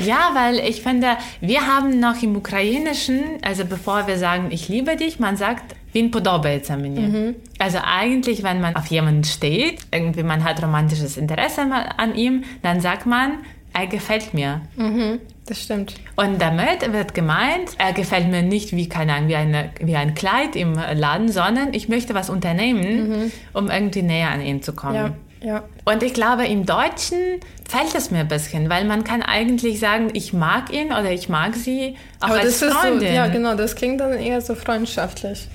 [0.00, 4.96] Ja, weil ich finde, wir haben noch im Ukrainischen, also bevor wir sagen, ich liebe
[4.96, 7.34] dich, man sagt, він подобається мені.
[7.58, 11.62] Also eigentlich, wenn man auf jemanden steht, irgendwie man hat romantisches Interesse
[11.96, 13.30] an ihm, dann sagt man,
[13.72, 14.60] er gefällt mir.
[15.47, 15.95] Das stimmt.
[16.17, 20.13] Und damit wird gemeint, er gefällt mir nicht wie, keine Ahnung, wie, eine, wie ein
[20.13, 24.95] Kleid im Laden, sondern ich möchte was unternehmen, um irgendwie näher an ihn zu kommen.
[24.95, 25.63] Ja, ja.
[25.85, 27.17] Und ich glaube, im Deutschen
[27.67, 31.29] fällt es mir ein bisschen, weil man kann eigentlich sagen, ich mag ihn oder ich
[31.29, 33.13] mag sie auch Aber als das ist so, Freundin.
[33.13, 35.47] ja genau, das klingt dann eher so freundschaftlich.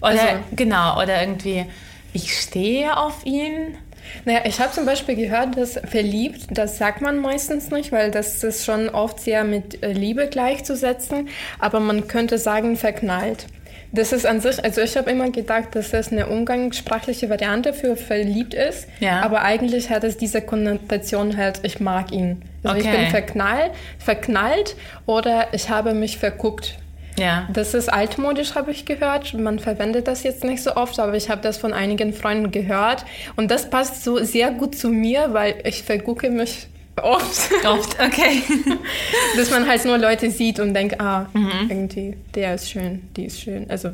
[0.00, 1.64] Oder also- genau, oder irgendwie,
[2.12, 3.76] ich stehe auf ihn.
[4.24, 8.42] Naja, ich habe zum Beispiel gehört, dass verliebt, das sagt man meistens nicht, weil das
[8.44, 13.46] ist schon oft sehr mit äh, Liebe gleichzusetzen, aber man könnte sagen verknallt.
[13.90, 17.96] Das ist an sich, also ich habe immer gedacht, dass das eine umgangssprachliche Variante für
[17.96, 19.20] verliebt ist, Ja.
[19.22, 22.42] aber eigentlich hat es diese Konnotation halt, ich mag ihn.
[22.62, 22.96] Also ich Okay.
[22.98, 26.76] bin verknallt, verknallt oder ich habe mich verguckt.
[27.18, 27.48] Ja.
[27.52, 29.34] Das ist altmodisch, habe ich gehört.
[29.34, 33.04] Man verwendet das jetzt nicht so oft, aber ich habe das von einigen Freunden gehört.
[33.36, 36.66] Und das passt so sehr gut zu mir, weil ich vergucke mich
[37.02, 38.42] oft, Oft, okay.
[39.36, 41.50] dass man halt nur Leute sieht und denkt, ah, Mhm.
[41.68, 43.70] irgendwie, der ist schön, die ist schön.
[43.70, 43.90] Also,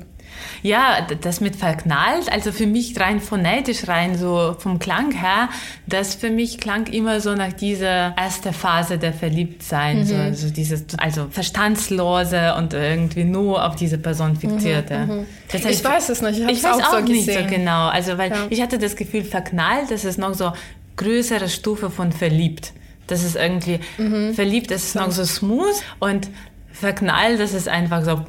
[0.63, 5.49] Ja, das mit verknallt, also für mich rein phonetisch, rein so vom Klang her,
[5.87, 10.85] das für mich klang immer so nach dieser erste Phase der Verliebtsein, so, so dieses,
[10.99, 15.27] also verstandslose und irgendwie nur auf diese Person fixierte.
[15.53, 17.49] Das heißt, ich weiß es nicht, ich ich es weiß auch, auch, so nicht gesehen.
[17.49, 18.47] so genau, also weil Ja.
[18.51, 20.53] ich hatte das Gefühl, verknallt, das ist noch so
[20.97, 22.73] größere Stufe von verliebt.
[23.07, 24.33] Das ist irgendwie, Mhm.
[24.35, 26.29] verliebt, das ist noch so smooth und
[26.73, 28.25] verknallt, das ist einfach so,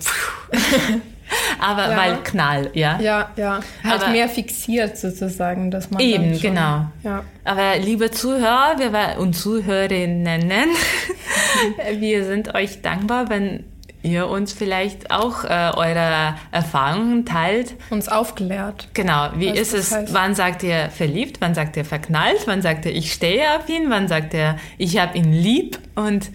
[1.59, 1.97] aber Ja.
[1.97, 2.99] weil Knall, ja.
[2.99, 6.85] Ja, ja, halt Aber- mehr fixiert sozusagen, dass man Eben, schon, genau.
[7.03, 7.23] Ja.
[7.43, 10.49] Aber liebe Zuhörer wir, und Zuhörerinnen,
[11.99, 13.63] wir sind euch dankbar, wenn
[14.03, 17.73] ihr uns vielleicht auch äh, eure Erfahrungen teilt.
[17.89, 18.87] Uns aufklärt.
[18.93, 20.13] Genau, wie ist es, heißt.
[20.13, 23.89] wann sagt ihr verliebt, wann sagt ihr verknallt, wann sagt ihr ich stehe auf ihn,
[23.89, 26.29] wann sagt ihr ich habe ihn lieb und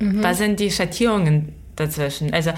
[0.00, 0.20] Mhm.
[0.24, 2.34] was sind die Schattierungen dazwischen?
[2.34, 2.50] Also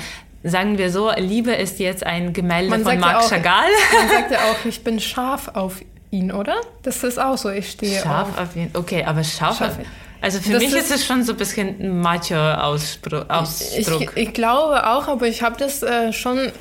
[0.45, 3.71] sagen wir so, Liebe ist jetzt ein Gemälde Man von sagt ja Marc auch- Chagall.
[3.99, 5.81] Man sagt ja auch, ich bin scharf auf
[6.11, 6.55] ihn, oder?
[6.83, 8.39] Das ist auch so, ich stehe Scharf auf.
[8.41, 8.71] auf ihn.
[8.75, 9.79] Okay, aber scharf, Scharf.
[9.79, 9.87] auf
[10.21, 13.27] Also für Das mich ist ist- es schon so ein bisschen ein Macho-Ausdruck.
[13.77, 16.53] Ich, ich glaube auch, aber ich habe das äh, schon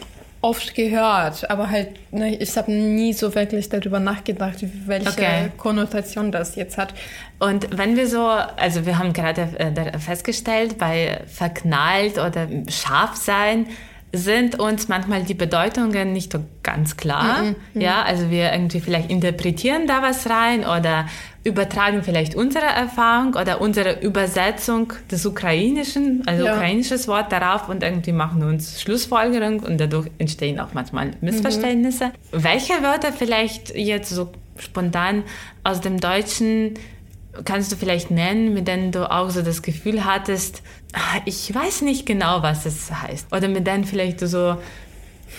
[0.43, 5.51] oft gehört, aber halt, ne, ich habe nie so wirklich darüber nachgedacht, welche Okay.
[5.58, 6.93] Konnotation das jetzt hat.
[7.39, 13.67] Und wenn wir so, also wir haben gerade äh, festgestellt, bei verknallt oder scharf sein
[14.15, 17.45] sind uns manchmal die Bedeutungen nicht so ganz klar.
[17.73, 21.08] Ja, also wir irgendwie vielleicht interpretieren da was rein oder
[21.43, 26.56] übertragen vielleicht unsere Erfahrung oder unsere Übersetzung des Ukrainischen, also Ja.
[26.56, 32.12] ukrainisches Wort darauf und irgendwie machen uns Schlussfolgerung und dadurch entstehen auch manchmal Missverständnisse.
[32.32, 35.23] Welche Wörter vielleicht jetzt so spontan
[35.63, 36.75] aus dem Deutschen
[37.45, 40.62] kannst du vielleicht nennen, mit denen du auch so das Gefühl hattest,
[40.93, 43.34] ah, ich weiß nicht genau, was es heißt.
[43.36, 44.56] Oder mit denen vielleicht du so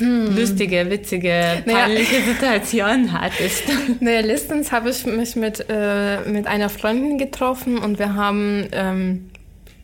[0.00, 1.78] lustige, witzige, Naja.
[1.86, 3.64] peinliche Situationen hattest.
[4.00, 9.30] Naja, letztens habe ich mich mit, äh, mit einer Freundin getroffen und wir haben ähm,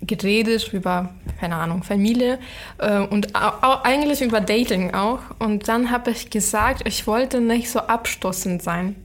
[0.02, 2.38] geredet über, keine Ahnung, Familie
[2.78, 5.20] äh, und au au eigentlich über Dating auch.
[5.38, 8.96] Und dann habe ich gesagt, ich wollte nicht so abstoßend sein.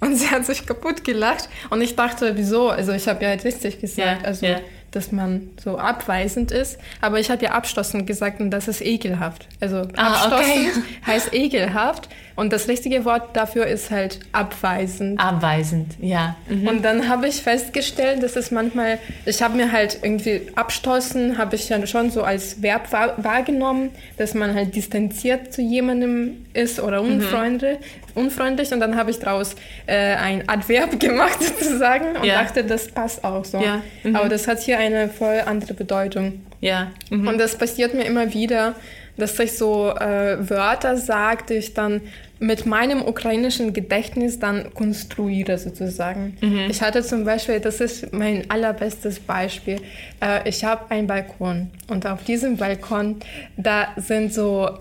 [0.00, 2.70] Und sie hat sich kaputt gelacht und ich dachte, wieso?
[2.70, 4.60] Also ich habe ja halt richtig gesagt, Ja, also ja.
[4.90, 6.78] Dass man so abweisend ist.
[7.00, 9.46] Aber ich habe ja abstoßend gesagt und das ist ekelhaft.
[9.60, 10.34] Also Ah, okay.
[10.34, 12.08] abstoßend heißt ekelhaft
[12.40, 15.20] und das richtige Wort dafür ist halt abweisend.
[15.20, 16.36] Abweisend, ja.
[16.48, 16.66] Mhm.
[16.68, 21.56] Und dann habe ich festgestellt, dass es manchmal, ich habe mir halt irgendwie abstoßen, habe
[21.56, 26.80] ich ja schon so als Verb wahr, wahrgenommen, dass man halt distanziert zu jemandem ist
[26.80, 27.12] oder Mhm.
[27.16, 27.78] unfreundlich.
[28.14, 28.72] unfreundlich.
[28.72, 29.54] Und dann habe ich daraus
[29.86, 32.42] äh, ein Adverb gemacht sozusagen und Ja.
[32.42, 33.58] dachte, das passt auch so.
[33.58, 34.16] Ja, mhm.
[34.16, 36.40] Aber das hat hier eine voll andere Bedeutung.
[36.60, 36.90] Ja.
[37.10, 37.28] Mhm.
[37.28, 38.74] Und das passiert mir immer wieder,
[39.16, 42.00] dass ich so äh, Wörter sage, die ich dann
[42.38, 46.36] mit meinem ukrainischen Gedächtnis dann konstruiere sozusagen.
[46.70, 49.80] Ich hatte zum Beispiel, das ist mein allerbestes Beispiel,
[50.20, 53.16] äh, ich habe einen Balkon und auf diesem Balkon,
[53.56, 54.78] da sind so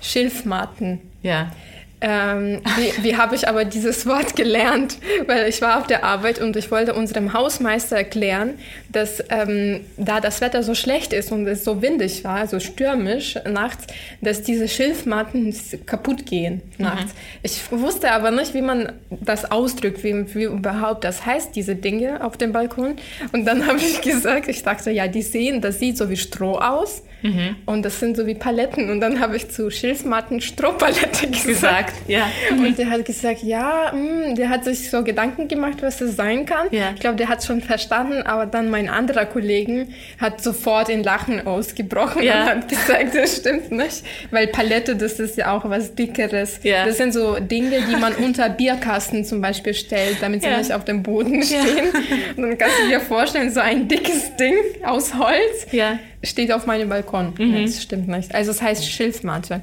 [0.00, 1.00] Schilfmatten.
[1.22, 1.52] Ja.
[2.00, 4.98] Ähm, wie, wie habe ich aber dieses Wort gelernt?
[5.26, 8.54] Weil ich war auf der Arbeit und ich wollte unserem Hausmeister erklären,
[8.90, 13.36] dass ähm, da das Wetter so schlecht ist und es so windig war, so stürmisch
[13.48, 13.86] nachts,
[14.20, 15.54] dass diese Schilfmatten
[15.86, 17.12] kaputt gehen nachts.
[17.12, 17.18] Mhm.
[17.42, 22.24] Ich wusste aber nicht, wie man das ausdrückt, wie, wie überhaupt das heißt, diese Dinge
[22.24, 22.96] auf dem Balkon.
[23.32, 26.58] Und dann habe ich gesagt, ich dachte, ja, die sehen, das sieht so wie Stroh
[26.58, 27.02] aus.
[27.22, 27.56] Mhm.
[27.66, 28.90] Und das sind so wie Paletten.
[28.90, 31.87] Und dann habe ich zu Schilfmatten Strohpalette gesagt.
[31.88, 32.30] Gesagt ja.
[32.50, 36.16] Und der hat gesagt, ja, mh, mm, der hat sich so Gedanken gemacht, was das
[36.16, 36.68] sein kann.
[36.70, 36.92] Ja.
[36.94, 41.46] Ich glaube, der hat schon verstanden, aber dann mein anderer Kollegen hat sofort in Lachen
[41.46, 42.42] ausgebrochen ja.
[42.42, 44.04] und hat gesagt, das stimmt nicht.
[44.30, 46.60] Weil Palette, das ist ja auch was Dickeres.
[46.62, 46.86] Ja.
[46.86, 50.84] Das sind so Dinge, die man unter Bierkasten zum Beispiel stellt, damit sie nicht auf
[50.84, 51.88] dem Boden stehen.
[52.36, 55.66] Und dann kannst du dir vorstellen, so ein dickes Ding aus Holz.
[55.72, 57.34] Ja steht auf meinem Balkon.
[57.38, 57.64] Mhm.
[57.64, 58.34] Das stimmt nicht.
[58.34, 59.62] Also es heißt Schilfmatte.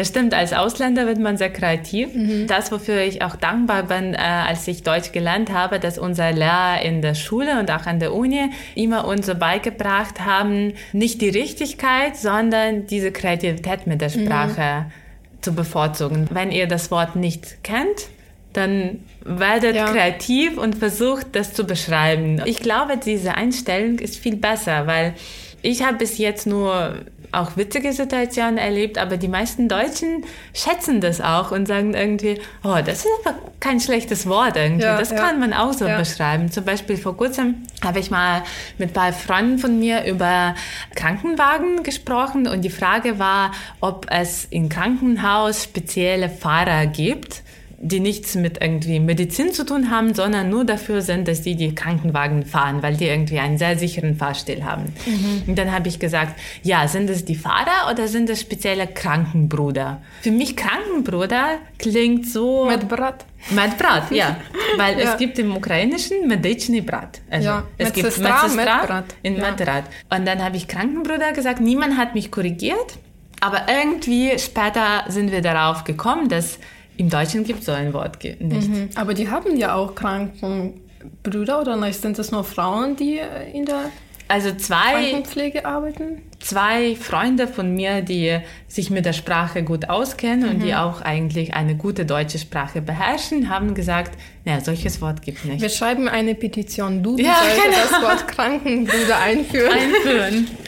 [0.00, 2.14] Das stimmt, als Ausländer wird man sehr kreativ.
[2.14, 2.46] Mhm.
[2.46, 6.80] Das, wofür ich auch dankbar bin, äh, als ich Deutsch gelernt habe, dass unser Lehrer
[6.80, 11.28] in der Schule und auch an der Uni immer uns so beigebracht haben, nicht die
[11.28, 15.42] Richtigkeit, sondern diese Kreativität mit der Sprache mhm.
[15.42, 16.28] zu bevorzugen.
[16.30, 18.08] Wenn ihr das Wort nicht kennt,
[18.54, 19.84] dann werdet ja.
[19.84, 22.40] kreativ und versucht, das zu beschreiben.
[22.46, 25.12] Ich glaube, diese Einstellung ist viel besser, weil
[25.60, 26.94] ich habe bis jetzt nur
[27.32, 32.78] auch witzige Situationen erlebt, aber die meisten Deutschen schätzen das auch und sagen irgendwie, oh,
[32.84, 34.84] das ist aber kein schlechtes Wort irgendwie.
[34.84, 35.16] Ja, das ja.
[35.16, 35.98] kann man auch so ja.
[35.98, 36.50] beschreiben.
[36.50, 38.42] Zum Beispiel vor kurzem habe ich mal
[38.78, 40.54] mit ein paar Freunden von mir über
[40.94, 47.42] Krankenwagen gesprochen und die Frage war, ob es im Krankenhaus spezielle Fahrer gibt
[47.82, 51.74] die nichts mit irgendwie Medizin zu tun haben, sondern nur dafür sind, dass die die
[51.74, 54.92] Krankenwagen fahren, weil die irgendwie einen sehr sicheren Fahrstil haben.
[55.06, 55.44] Mhm.
[55.46, 60.02] Und dann habe ich gesagt, ja, sind es die Fahrer oder sind es spezielle Krankenbruder?
[60.20, 62.66] Für mich Krankenbruder klingt so...
[62.66, 63.24] Mit Brat.
[63.48, 64.36] Mit Brat, ja.
[64.76, 65.12] Weil ja.
[65.12, 67.22] es gibt im Ukrainischen Medicny Brat.
[67.30, 69.50] Also ja, es gibt Medsestra in ja.
[69.50, 69.84] Medbrat.
[70.10, 72.98] Und dann habe ich Krankenbruder gesagt, niemand hat mich korrigiert,
[73.40, 76.58] aber irgendwie später sind wir darauf gekommen, dass
[77.00, 78.40] im Deutschen gibt es so ein Wort nicht.
[78.40, 78.90] Mhm.
[78.94, 81.98] Aber die haben ja auch Krankenbrüder oder nicht?
[81.98, 83.18] Sind das nur Frauen, die
[83.54, 83.86] in der
[84.28, 86.20] also zwei, Krankenpflege arbeiten?
[86.40, 90.48] Zwei Freunde von mir, die sich mit der Sprache gut auskennen mhm.
[90.50, 90.78] und die mhm.
[90.78, 95.62] auch eigentlich eine gute deutsche Sprache beherrschen, haben gesagt, naja, solches Wort gibt es nicht.
[95.62, 97.02] Wir schreiben eine Petition.
[97.02, 97.34] Du ja,
[97.64, 97.76] genau.
[97.90, 99.72] das Wort Krankenbrüder einführen.
[99.72, 100.48] Einführen.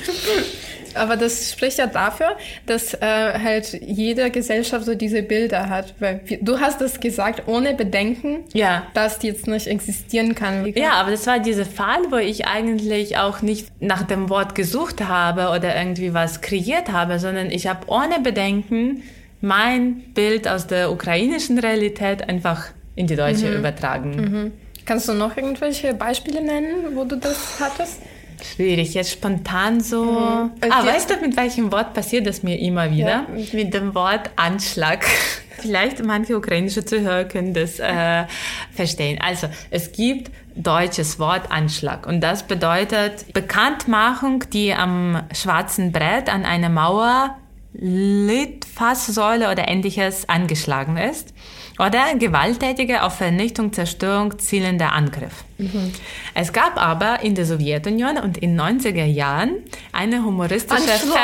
[0.95, 5.95] Aber das spricht ja dafür, dass äh, halt jede Gesellschaft so diese Bilder hat.
[5.99, 8.87] Weil du hast es gesagt, ohne Bedenken, ja.
[8.95, 10.67] dass die jetzt nicht existieren kann.
[10.75, 15.07] Ja, aber das war dieser Fall, wo ich eigentlich auch nicht nach dem Wort gesucht
[15.07, 19.03] habe oder irgendwie was kreiert habe, sondern ich habe ohne Bedenken
[19.41, 23.59] mein Bild aus der ukrainischen Realität einfach in die deutsche mhm.
[23.59, 24.11] übertragen.
[24.17, 24.53] Mhm.
[24.85, 28.01] Kannst du noch irgendwelche Beispiele nennen, wo du das hattest?
[28.45, 30.05] Schwierig, jetzt spontan so.
[30.05, 30.51] Mhm.
[30.69, 33.27] Ah, weißt du, mit welchem Wort passiert das mir immer wieder?
[33.35, 33.45] Ja.
[33.53, 35.05] Mit dem Wort Anschlag.
[35.59, 38.25] Vielleicht manche ukrainische Zuhörer können das äh,
[38.73, 39.21] verstehen.
[39.21, 46.45] Also, es gibt deutsches Wort Anschlag und das bedeutet Bekanntmachung, die am schwarzen Brett an
[46.45, 47.37] einer Mauer,
[47.75, 51.33] Litfaßsäule oder ähnliches angeschlagen ist.
[51.79, 55.45] Oder gewalttätige auf Vernichtung, Zerstörung zielender Angriff.
[55.59, 55.93] Mhm.
[56.35, 59.57] Es gab aber in der Sowjetunion und in 90er Jahren
[59.93, 61.13] eine humoristische Fan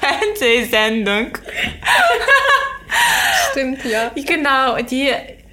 [0.00, 1.28] Fernsehsendung.
[3.50, 4.10] Stimmt, ja.
[4.14, 5.10] Genau, die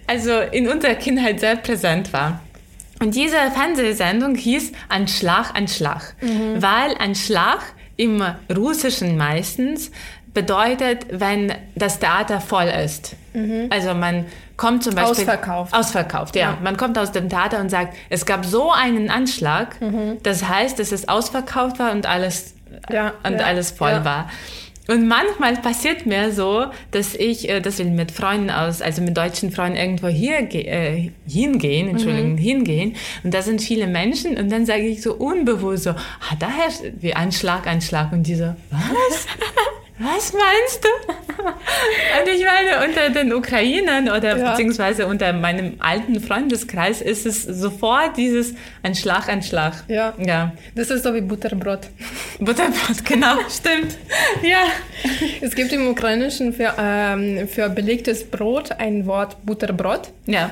[0.08, 2.42] also in unserer Kindheit sehr präsent war.
[3.00, 6.62] Und diese Fernsehsendung hieß Anschlag, Anschlag, mhm.
[6.62, 7.62] weil Anschlag
[7.98, 8.24] im
[8.56, 9.92] Russischen meistens
[10.34, 13.15] bedeutet, wenn das Theater voll ist.
[13.34, 13.67] Mhm.
[13.70, 14.26] Also man
[14.58, 15.12] kommt zum Beispiel...
[15.12, 15.74] Ausverkauft.
[15.74, 16.41] Ausverkauft, ja.
[16.41, 16.58] ja.
[16.62, 20.17] Man kommt aus dem Theater und sagt, es gab so einen Anschlag, mhm.
[20.24, 22.56] das heißt, dass es ausverkauft war und alles,
[22.89, 24.30] ja, und ja, alles voll war.
[24.88, 29.15] Und manchmal passiert mir so, dass ich, äh, dass wir mit Freunden aus, also mit
[29.15, 32.38] deutschen Freunden irgendwo hier äh, hingehen, Entschuldigung, mhm.
[32.38, 32.96] hingehen.
[33.24, 36.82] Und da sind viele Menschen und dann sage ich so unbewusst so, ah, da herrscht
[37.00, 38.12] wie Anschlag, Anschlag.
[38.12, 39.28] Und die so, was?
[40.04, 41.44] was meinst du?
[41.44, 44.52] Und ich meine, unter den Ukrainern oder ja.
[44.52, 49.84] beziehungsweise unter meinem alten Freundeskreis ist es sofort dieses ein Schlag, ein Schlag.
[49.88, 50.14] Ja.
[50.18, 50.54] ja.
[50.76, 51.88] Das ist so wie Butterbrot.
[52.40, 53.98] Butterbrot, genau, stimmt.
[54.42, 54.64] Ja.
[55.42, 60.10] Es gibt im Ukrainischen für, ähm, für belegtes Brot ein Wort Butterbrot.
[60.25, 60.52] Ja.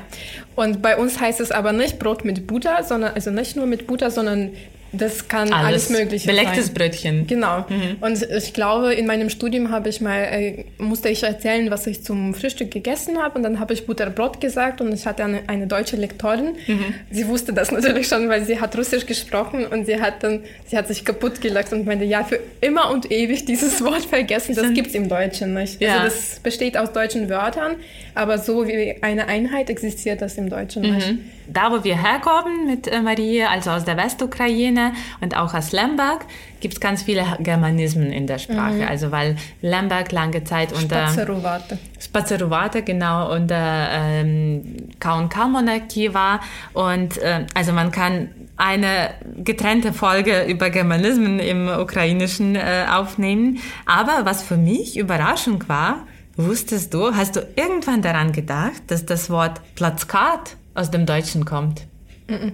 [0.55, 3.88] Und bei uns heißt es aber nicht Brot mit Butter, sondern, also nicht nur mit
[3.88, 4.51] Butter, sondern
[4.91, 6.73] Das kann alles, alles Mögliche Belegtes sein.
[6.73, 7.27] Brötchen.
[7.27, 7.65] Genau.
[7.69, 7.97] Mhm.
[8.01, 12.03] Und ich glaube, in meinem Studium habe ich mal, äh, musste ich erzählen, was ich
[12.03, 13.37] zum Frühstück gegessen habe.
[13.37, 16.55] Und dann habe ich Butterbrot gesagt und ich hatte eine, eine deutsche Lektorin.
[16.65, 16.93] Mhm.
[17.11, 20.77] Sie wusste das natürlich schon, weil sie hat Russisch gesprochen und sie hat dann, sie
[20.77, 24.73] hat sich kaputt gelacht und meinte, ja, für immer und ewig dieses Wort vergessen, das
[24.73, 25.81] gibt es im Deutschen nicht.
[25.81, 25.99] Ja.
[25.99, 27.75] Also das besteht aus deutschen Wörtern,
[28.15, 30.95] aber so wie eine Einheit existiert das im Deutschen mhm.
[30.95, 31.15] nicht.
[31.51, 36.25] Da, wo wir herkommen mit äh, Marie, also aus der Westukraine und auch aus Lemberg,
[36.59, 38.75] gibt es ganz viele Germanismen in der Sprache.
[38.75, 38.87] Mhm.
[38.87, 46.41] Also weil Lemberg lange Zeit unter Spacerowate, Spacerowate genau unter ähm, K&K-Monarchie war
[46.73, 49.11] und äh, also man kann eine
[49.43, 53.59] getrennte Folge über Germanismen im Ukrainischen äh, aufnehmen.
[53.85, 59.29] Aber was für mich Überraschung war, wusstest du, hast du irgendwann daran gedacht, dass das
[59.29, 61.82] Wort Platzkart aus dem Deutschen kommt.
[62.27, 62.53] Mhm.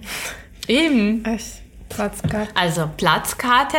[0.68, 1.26] Eben.
[1.26, 1.62] Echt?
[1.90, 2.50] Platzkarte.
[2.56, 3.78] Also Platzkarte,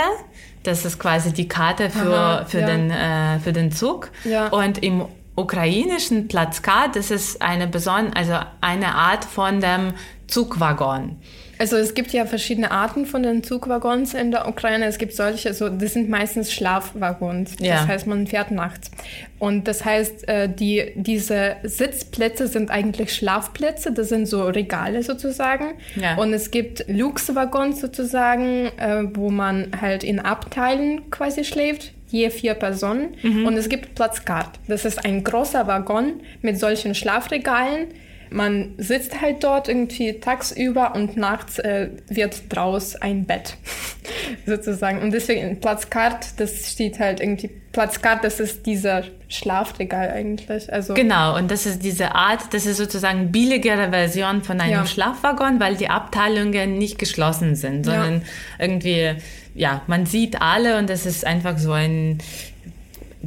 [0.62, 2.66] das ist quasi die Karte für, Aha, für, ja.
[2.66, 4.10] den, äh, für den Zug.
[4.24, 4.48] Ja.
[4.48, 9.92] Und im ukrainischen Platzkart, das ist eine besondere, also eine Art von dem
[10.28, 11.16] Zugwaggon.
[11.58, 14.86] Also es gibt ja verschiedene Arten von den Zugwaggons in der Ukraine.
[14.86, 17.56] Es gibt solche, also das sind meistens Schlafwaggons.
[17.60, 17.76] Ja.
[17.76, 18.90] Das heißt, man fährt nachts.
[19.38, 23.92] Und das heißt, äh, die, diese Sitzplätze sind eigentlich Schlafplätze.
[23.92, 25.74] Das sind so Regale sozusagen.
[25.94, 26.16] Ja.
[26.16, 32.54] Und es gibt Luxwaggons sozusagen, äh, wo man halt in Abteilen quasi schläft je vier
[32.54, 33.16] Personen.
[33.22, 33.46] Mhm.
[33.46, 34.58] Und es gibt Platzkart.
[34.68, 37.88] Das ist ein großer Waggon mit solchen Schlafregalen
[38.30, 43.56] man sitzt halt dort irgendwie tagsüber und nachts äh, wird draus ein Bett
[44.46, 45.00] sozusagen.
[45.02, 50.72] Und deswegen Platzkart, das steht halt irgendwie, Platzkart, das ist dieser Schlafregal eigentlich.
[50.72, 54.86] Also genau, und das ist diese Art, das ist sozusagen billigere Version von einem ja.
[54.86, 58.26] Schlafwaggon, weil die Abteilungen nicht geschlossen sind, sondern ja.
[58.58, 59.14] irgendwie,
[59.54, 62.18] ja, man sieht alle und das ist einfach so ein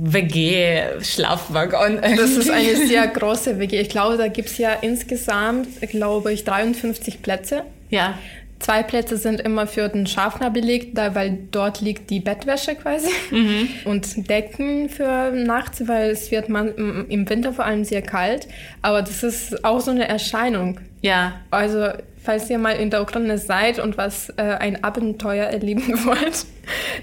[0.01, 1.99] WG-Schlafwaggon.
[2.01, 3.79] Das ist eine sehr große WG.
[3.81, 7.63] Ich glaube, da gibt es ja insgesamt, glaube ich, 53 Plätze.
[7.89, 8.17] Ja.
[8.59, 13.07] Zwei Plätze sind immer für den Schafner belegt, da, weil dort liegt die Bettwäsche quasi.
[13.31, 13.69] Mhm.
[13.85, 18.47] Und Decken für nachts, weil es wird man, im Winter vor allem sehr kalt.
[18.81, 20.81] Aber das ist auch so eine Erscheinung.
[21.01, 21.39] Ja.
[21.51, 21.87] Also
[22.21, 26.45] falls ihr mal in der Ukraine seid und was äh, ein Abenteuer erleben wollt,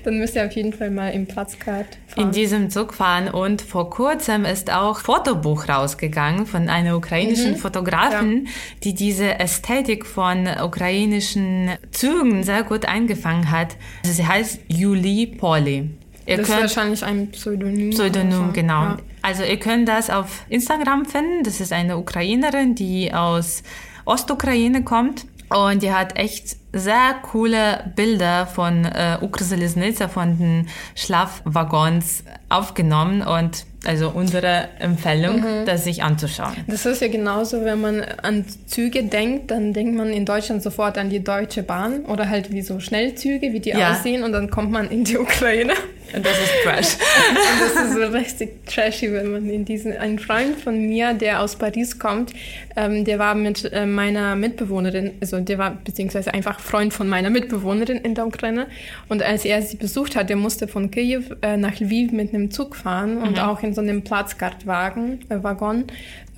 [0.04, 2.26] dann müsst ihr auf jeden Fall mal im Platzkart fahren.
[2.26, 3.28] In diesem Zug fahren.
[3.28, 7.56] Und vor kurzem ist auch Fotobuch rausgegangen von einer ukrainischen mhm.
[7.56, 8.52] Fotografin, ja.
[8.84, 13.76] die diese Ästhetik von ukrainischen Zügen sehr gut eingefangen hat.
[14.04, 15.90] Also sie heißt Julie Poli.
[16.26, 17.90] Ihr das ist wahrscheinlich ein Pseudonym.
[17.90, 18.82] Pseudonym, genau.
[18.82, 18.96] Ja.
[19.22, 21.44] Also ihr könnt das auf Instagram finden.
[21.44, 23.62] Das ist eine Ukrainerin, die aus
[24.06, 25.26] Ostukraine kommt.
[25.48, 33.64] Und die hat echt sehr coole Bilder von äh, Ukrzaliznica, von den Schlafwaggons aufgenommen und
[33.86, 35.64] also unsere Empfehlung, mhm.
[35.64, 36.56] das sich anzuschauen.
[36.66, 40.98] Das ist ja genauso, wenn man an Züge denkt, dann denkt man in Deutschland sofort
[40.98, 43.92] an die Deutsche Bahn oder halt wie so Schnellzüge, wie die ja.
[43.92, 45.74] aussehen und dann kommt man in die Ukraine.
[46.16, 46.96] Und das ist Trash.
[47.28, 49.96] und das ist so richtig trashy, wenn man in diesen.
[49.96, 52.32] Ein Freund von mir, der aus Paris kommt,
[52.74, 57.28] ähm, der war mit äh, meiner Mitbewohnerin, also der war beziehungsweise einfach Freund von meiner
[57.28, 58.66] Mitbewohnerin in der Ukraine.
[59.08, 62.50] Und als er sie besucht hat, der musste von Kiew äh, nach Lviv mit einem
[62.50, 63.38] Zug fahren und mhm.
[63.38, 65.84] auch in so einem Platzkartwagen, äh, Waggon.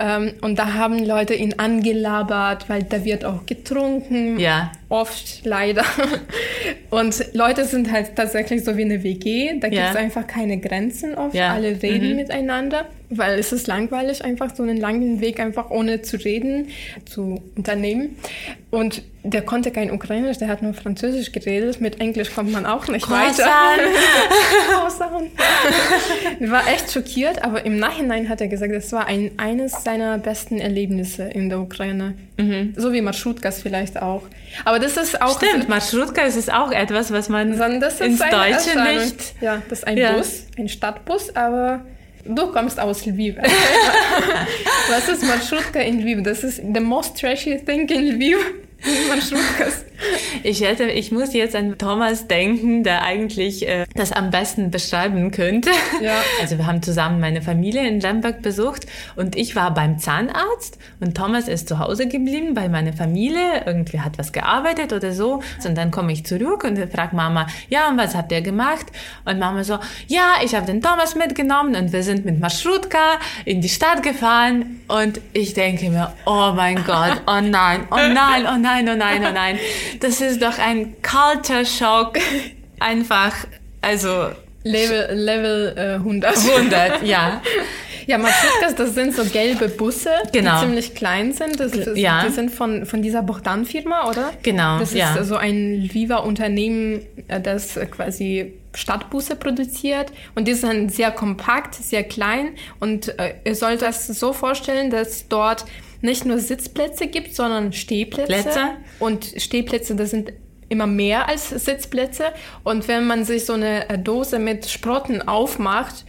[0.00, 4.38] Ähm, und da haben Leute ihn angelabert, weil da wird auch getrunken.
[4.38, 4.70] Ja.
[4.88, 5.84] Oft leider.
[6.90, 9.58] Und Leute sind halt tatsächlich so wie eine WG.
[9.58, 11.34] Da gibt es einfach keine Grenzen oft.
[11.34, 11.52] Ja.
[11.52, 12.16] Alle reden mhm.
[12.16, 16.68] miteinander weil es ist langweilig, einfach so einen langen Weg einfach ohne zu reden
[17.06, 18.16] zu unternehmen.
[18.70, 21.80] Und der konnte kein Ukrainisch, der hat nur Französisch geredet.
[21.80, 23.38] Mit Englisch kommt man auch nicht Croissant.
[23.38, 23.88] weiter.
[26.50, 30.58] war echt schockiert, aber im Nachhinein hat er gesagt, es war ein, eines seiner besten
[30.58, 32.14] Erlebnisse in der Ukraine.
[32.36, 32.74] Mhm.
[32.76, 34.22] So wie Marschrutkas vielleicht auch.
[34.64, 35.40] Aber das ist auch...
[35.42, 39.34] Stimmt, Marschrutkas ist auch etwas, was man ins Deutsche nicht...
[39.40, 40.12] Ja, das ist ein ja.
[40.12, 41.84] Bus, ein Stadtbus, aber
[42.24, 43.36] Du kommst aus Lviv.
[44.90, 46.22] Was ist Marschrutka in Lviv?
[46.22, 48.38] Das ist the most trashy thing in Lviv.
[49.08, 49.84] Marschrutkas.
[50.42, 55.30] Ich, hätte, ich muss jetzt an Thomas denken, der eigentlich äh, das am besten beschreiben
[55.30, 55.70] könnte.
[56.00, 56.20] Ja.
[56.40, 58.86] Also wir haben zusammen meine Familie in Lemberg besucht
[59.16, 63.64] und ich war beim Zahnarzt und Thomas ist zu Hause geblieben bei meiner Familie.
[63.66, 65.42] Irgendwie hat was gearbeitet oder so.
[65.64, 68.86] Und dann komme ich zurück und frage Mama, ja, und was habt ihr gemacht?
[69.24, 73.60] Und Mama so, ja, ich habe den Thomas mitgenommen und wir sind mit Marschrutka in
[73.60, 74.80] die Stadt gefahren.
[74.88, 79.24] Und ich denke mir, oh mein Gott, oh nein, oh nein, oh nein, oh nein,
[79.26, 79.58] oh nein.
[80.00, 82.18] Das ist doch ein Culture Shock.
[82.80, 83.34] Einfach,
[83.80, 84.30] also
[84.64, 86.36] Level, Level äh, 100.
[86.36, 87.40] 100, ja.
[88.06, 90.54] Ja, Matrutkas, das sind so gelbe Busse, Genau.
[90.60, 91.60] die ziemlich klein sind.
[91.60, 92.24] Das, das, Ja.
[92.24, 94.32] Die sind von, von dieser Bogdan-Firma, oder?
[94.42, 95.22] Genau, Das ist ja.
[95.24, 100.10] so ein Lviva-Unternehmen, äh, das quasi Stadtbusse produziert.
[100.34, 102.50] Und die sind sehr kompakt, sehr klein.
[102.80, 105.66] Und äh, ihr sollt das so vorstellen, dass dort
[106.00, 108.26] nicht nur Sitzplätze gibt, sondern Stehplätze.
[108.26, 108.60] Plätze.
[108.98, 110.32] Und Stehplätze, das sind
[110.68, 112.26] immer mehr als Sitzplätze.
[112.64, 116.04] Und wenn man sich so eine Dose mit Sprotten aufmacht,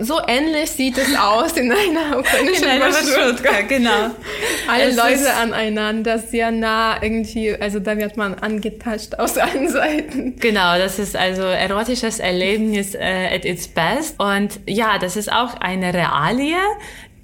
[0.00, 3.60] so ähnlich sieht es aus in einer ukrainischen In einer Marschrutka.
[3.68, 4.10] Genau.
[4.68, 10.36] Alle Es Leute aneinander, sehr nah irgendwie, also da wird man angetascht aus allen Seiten.
[10.36, 14.18] Genau, das ist also erotisches Erlebnis äh, at its best.
[14.18, 16.56] Und ja, das ist auch eine Realie,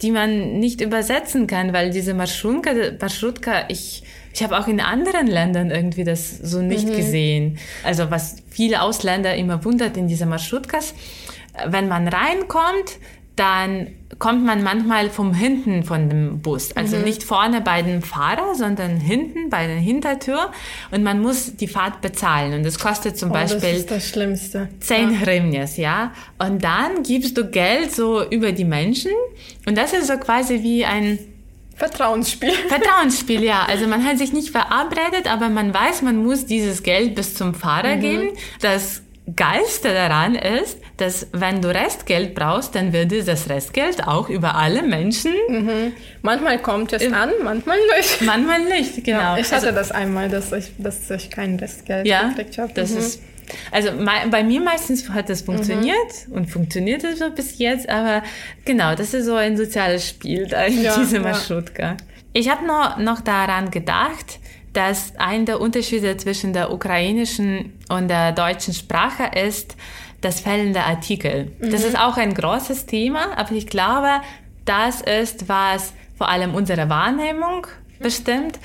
[0.03, 4.03] die man nicht übersetzen kann, weil diese Marschrutka, Marschrutka ich,
[4.35, 7.59] ich habe auch in anderen Ländern irgendwie das so nicht gesehen.
[7.85, 10.95] Also was viele Ausländer immer wundert in diese Marschrutkas,
[11.67, 12.99] wenn man reinkommt,
[13.37, 16.77] dann kommt man manchmal vom hinten von dem Bus.
[16.77, 20.51] Also nicht vorne bei dem Fahrer, sondern hinten bei der Hintertür.
[20.91, 22.53] Und man muss die Fahrt bezahlen.
[22.53, 24.69] Und das kostet zum Oh, das Beispiel ist das Schlimmste.
[24.81, 26.13] 10 Hryvnias, ja.
[26.39, 29.13] Und dann gibst du Geld so über die Menschen.
[29.67, 31.19] Und das ist so quasi wie ein
[31.75, 32.53] Vertrauensspiel.
[32.69, 33.65] Vertrauensspiel, ja.
[33.67, 37.55] Also man hat sich nicht verabredet, aber man weiß, man muss dieses Geld bis zum
[37.55, 38.31] Fahrer geben.
[38.61, 39.02] Das
[39.37, 44.83] Geilste daran ist, dass wenn du Restgeld brauchst, dann wird dieses Restgeld auch über alle
[44.83, 45.33] Menschen,
[46.23, 48.21] Manchmal kommt es an, manchmal nicht.
[48.23, 49.37] manchmal nicht, genau.
[49.37, 52.73] Ich hatte das einmal, dass ich, dass ich kein Restgeld Ja, gekriegt habe.
[52.75, 52.99] das Mhm.
[52.99, 53.23] ist.
[53.71, 53.91] Also
[54.31, 55.97] bei mir meistens hat das funktioniert
[56.31, 58.23] und funktioniert es so bis jetzt, aber
[58.65, 61.31] genau, das ist so ein soziales Spiel da in Ja, diesem ja.
[61.31, 61.97] Marschrutka.
[62.33, 64.39] Ich habe noch, noch daran gedacht,
[64.73, 69.77] dass ein der Unterschiede zwischen der ukrainischen und der deutschen Sprache ist
[70.21, 71.53] das fehlende Artikel.
[71.61, 71.89] Das Mhm.
[71.89, 74.09] ist auch ein großes Thema, aber ich glaube,
[74.65, 77.67] das ist, was vor allem unsere Wahrnehmung
[77.99, 78.59] bestimmt,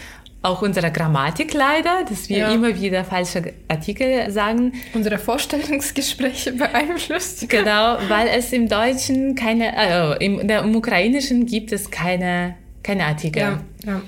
[0.43, 2.51] auch unsere Grammatik leider, dass wir Ja.
[2.53, 4.73] immer wieder falsche Artikel sagen.
[4.93, 7.49] Unsere Vorstellungsgespräche beeinflusst.
[7.49, 13.05] Genau, weil es im Deutschen keine, äh, im, der, im Ukrainischen gibt es keine, keine
[13.07, 13.41] Artikel.
[13.41, 14.01] Ja, ja.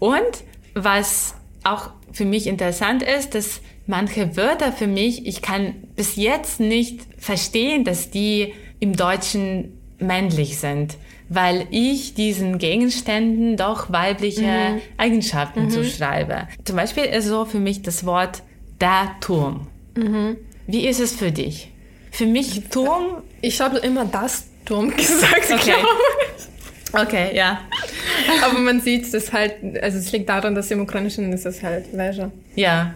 [0.00, 0.20] Und
[0.74, 1.34] was
[1.66, 7.00] auch für mich interessant ist, dass manche Wörter für mich, ich kann bis jetzt nicht
[7.18, 10.96] verstehen, dass die im Deutschen männlich sind,
[11.28, 16.48] weil ich diesen Gegenständen doch weibliche Eigenschaften zuschreibe.
[16.64, 18.42] Zum Beispiel ist so für mich das Wort
[18.80, 19.66] der Turm.
[20.66, 21.70] Wie ist es für dich?
[22.10, 25.74] Für mich Turm Ich habe immer das Turm gesagt, Okay.
[27.02, 27.60] Okay, ja.
[28.44, 31.86] Aber man sieht es halt, also es liegt daran, dass im Ukrainischen ist es halt
[31.92, 32.30] Veja.
[32.54, 32.94] Ja.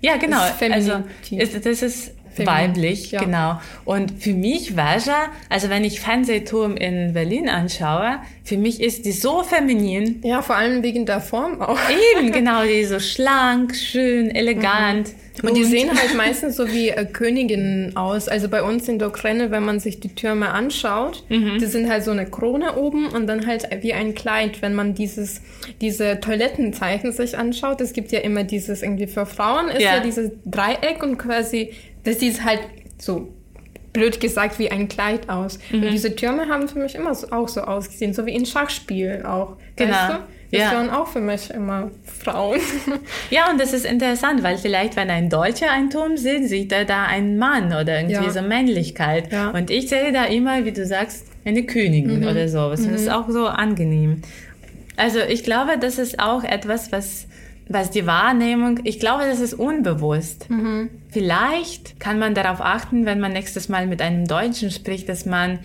[0.00, 0.40] Ja, genau.
[0.58, 3.22] Das also, ist, das ist weiblich, ja.
[3.22, 3.60] genau.
[3.84, 9.12] Und für mich Veja, also wenn ich Fernsehturm in Berlin anschaue, für mich ist die
[9.12, 10.20] so feminin.
[10.24, 11.78] Ja, vor allem wegen der Form auch.
[12.16, 15.10] Eben, genau, die ist so schlank, schön, elegant.
[15.42, 18.28] Und die sehen halt meistens so wie äh, Königinnen aus.
[18.28, 22.04] Also bei uns in der Ukraine, wenn man sich die Türme anschaut, die sind halt
[22.04, 24.60] so eine Krone oben und dann halt wie ein Kleid.
[24.60, 25.40] Wenn man dieses,
[25.80, 29.96] diese Toilettenzeichen sich anschaut, es gibt ja immer dieses irgendwie für Frauen ist Ja.
[29.96, 31.72] ja, dieses Dreieck und quasi,
[32.04, 32.60] das sieht halt
[32.98, 33.28] so
[33.92, 35.58] blöd gesagt wie ein Kleid aus.
[35.72, 39.26] Und diese Türme haben für mich immer so, auch so ausgesehen, so wie in Schachspielen
[39.26, 39.56] auch.
[39.76, 39.92] Genau.
[39.92, 40.18] Weißt du?
[40.50, 40.72] Das Ja.
[40.72, 42.60] waren auch für mich immer Frauen.
[43.30, 46.84] Ja, und das ist interessant, weil vielleicht, wenn ein Deutscher einen Turm sieht, sieht er
[46.84, 48.30] da einen Mann oder irgendwie Ja.
[48.30, 49.32] so Männlichkeit.
[49.32, 49.48] Ja.
[49.48, 49.54] Mhm.
[49.54, 52.80] Und ich sehe da immer, wie du sagst, eine Königin oder sowas.
[52.80, 54.22] Und das ist auch so angenehm.
[54.96, 57.26] Also ich glaube, das ist auch etwas, was,
[57.68, 60.48] was die Wahrnehmung, ich glaube, das ist unbewusst.
[60.50, 60.90] Mhm.
[61.12, 65.58] Vielleicht kann man darauf achten, wenn man nächstes Mal mit einem Deutschen spricht, dass man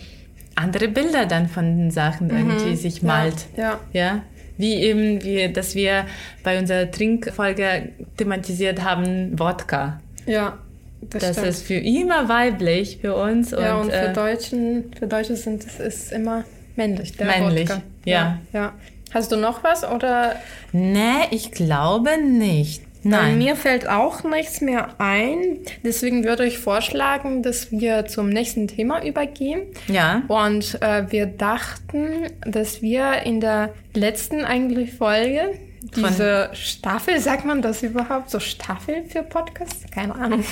[0.55, 3.45] andere Bilder dann von den Sachen irgendwie sich malt.
[3.55, 3.61] Mhm.
[3.61, 3.79] Ja.
[3.93, 4.21] Ja,
[4.57, 6.05] wie eben, wie, dass wir
[6.43, 10.01] bei unserer Trinkfolge thematisiert haben, Wodka.
[10.25, 10.57] Ja,
[11.01, 11.47] das, Das stimmt.
[11.47, 13.51] ist für immer weiblich für uns.
[13.51, 16.43] ja, und für äh, Deutschen, für Deutsche sind es ist immer
[16.75, 17.83] männlich, der Männlich, Wodka.
[18.05, 18.39] ja.
[18.51, 18.59] ja.
[18.59, 18.73] ja.
[19.13, 20.35] Hast du noch was oder?
[20.73, 22.81] nee, ich glaube nicht.
[23.09, 23.37] Nein.
[23.37, 25.59] mir fällt auch nichts mehr ein.
[25.83, 29.61] Deswegen würde ich vorschlagen, dass wir zum nächsten Thema übergehen.
[29.87, 30.23] Ja.
[30.27, 35.55] Und äh, wir dachten, dass wir in der letzten eigentlich Folge
[35.95, 38.29] diese Staffel, sagt man das überhaupt?
[38.29, 39.85] So Staffel für Podcasts?
[39.91, 40.43] Keine Ahnung.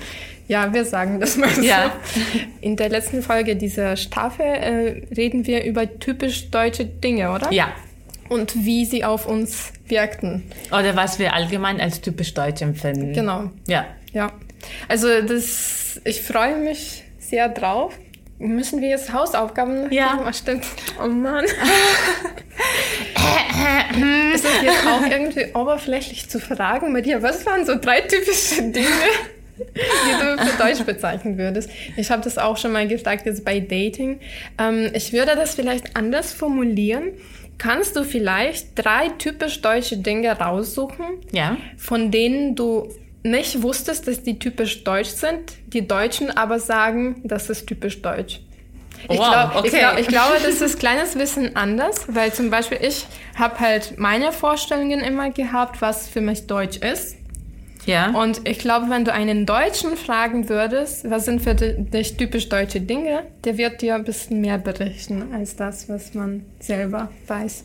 [0.48, 1.62] ja, wir sagen das mal so.
[1.62, 1.92] Ja.
[2.60, 7.52] In der letzten Folge dieser Staffel äh, reden wir über typisch deutsche Dinge, oder?
[7.52, 7.68] Ja.
[8.28, 10.42] Und wie sie auf uns wirkten.
[10.68, 13.12] Oder was wir allgemein als typisch deutsch empfinden.
[13.12, 13.50] Genau.
[13.68, 13.86] Ja.
[14.12, 14.32] Ja.
[14.88, 17.94] Also das, ich freue mich sehr drauf.
[18.38, 20.14] Müssen wir jetzt Hausaufgaben Ja.
[20.16, 20.34] machen?
[20.34, 20.64] Stimmt.
[21.02, 21.44] Oh Mann.
[24.34, 28.86] ist es jetzt auch irgendwie oberflächlich zu fragen, Maria, was waren so drei typische Dinge,
[29.56, 31.70] die du für Deutsch bezeichnen würdest?
[31.96, 34.18] Ich habe das auch schon mal gefragt jetzt bei Dating.
[34.58, 37.12] Ähm, ich würde das vielleicht anders formulieren.
[37.58, 41.56] Kannst du vielleicht drei typisch deutsche Dinge raussuchen, Ja.
[41.76, 42.88] von denen du
[43.22, 48.40] nicht wusstest, dass die typisch deutsch sind, die Deutschen aber sagen, das ist typisch deutsch.
[49.08, 49.78] Ich, Wow, glaub, ich, okay.
[49.80, 53.06] glaub, ich glaube, das ist kleines bisschen anders, weil zum Beispiel ich
[53.38, 57.16] habe halt meine Vorstellungen immer gehabt, was für mich deutsch ist.
[57.86, 58.10] Ja.
[58.10, 62.80] Und ich glaube, wenn du einen Deutschen fragen würdest, was sind für dich typisch deutsche
[62.80, 67.62] Dinge, der wird dir ein bisschen mehr berichten als das, was man selber weiß.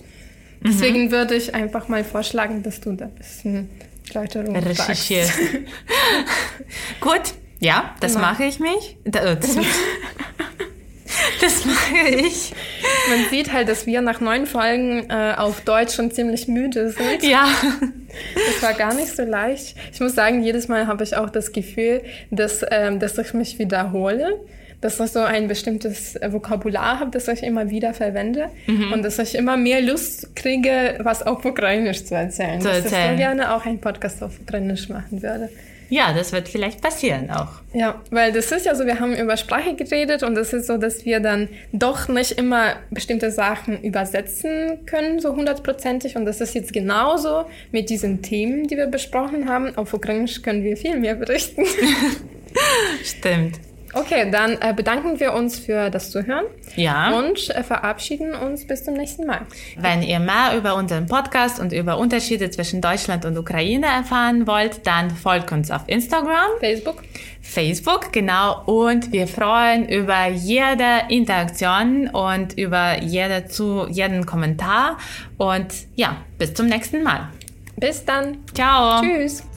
[0.62, 3.70] Deswegen würde ich einfach mal vorschlagen, dass du da ein bisschen
[4.14, 5.28] Erläuterung Recherchiert.
[5.28, 5.40] sagst.
[7.00, 7.34] Gut.
[7.62, 8.26] Ja, das Genau.
[8.28, 8.98] mache ich mich.
[9.06, 9.56] Da- äh, Das,
[11.42, 12.52] das mache ich.
[13.10, 17.24] Man sieht halt, dass wir nach neun Folgen äh, auf Deutsch schon ziemlich müde sind.
[17.24, 17.48] Ja.
[18.34, 19.76] Das war gar nicht so leicht.
[19.94, 23.60] Ich muss sagen, jedes Mal habe ich auch das Gefühl, dass, ähm, dass ich mich
[23.60, 24.40] wiederhole,
[24.82, 28.94] dass ich so ein bestimmtes Vokabular habe, das ich immer wieder verwende Mhm.
[28.94, 32.62] und dass ich immer mehr Lust kriege, was auf Ukrainisch zu erzählen.
[32.62, 33.12] Zu Dass ich erzählen.
[33.12, 35.50] so gerne auch einen Podcast auf Ukrainisch machen würde.
[35.90, 37.50] Ja, das wird vielleicht passieren auch.
[37.74, 40.78] Ja, weil das ist ja so, wir haben über Sprache geredet und es ist so,
[40.78, 46.16] dass wir dann doch nicht immer bestimmte Sachen übersetzen können, so hundertprozentig.
[46.16, 49.76] Und das ist jetzt genauso mit diesen Themen, die wir besprochen haben.
[49.78, 51.66] Auf Ukrainisch können wir viel mehr berichten.
[53.04, 53.69] Stimmt.
[53.94, 57.18] Okay, dann äh, bedanken wir uns für das Zuhören Ja.
[57.18, 59.42] und äh, verabschieden uns bis zum nächsten Mal.
[59.78, 64.86] Wenn ihr mehr über unseren Podcast und über Unterschiede zwischen Deutschland und Ukraine erfahren wollt,
[64.86, 67.04] dann folgt uns auf Instagram, Facebook.
[67.42, 68.62] Facebook, genau.
[68.66, 74.98] Und wir freuen über jede Interaktion und über jede zu, jeden Kommentar.
[75.38, 77.30] Und ja, bis zum nächsten Mal.
[77.78, 78.38] Bis dann.
[78.54, 79.02] Ciao.
[79.02, 79.49] Tschüss.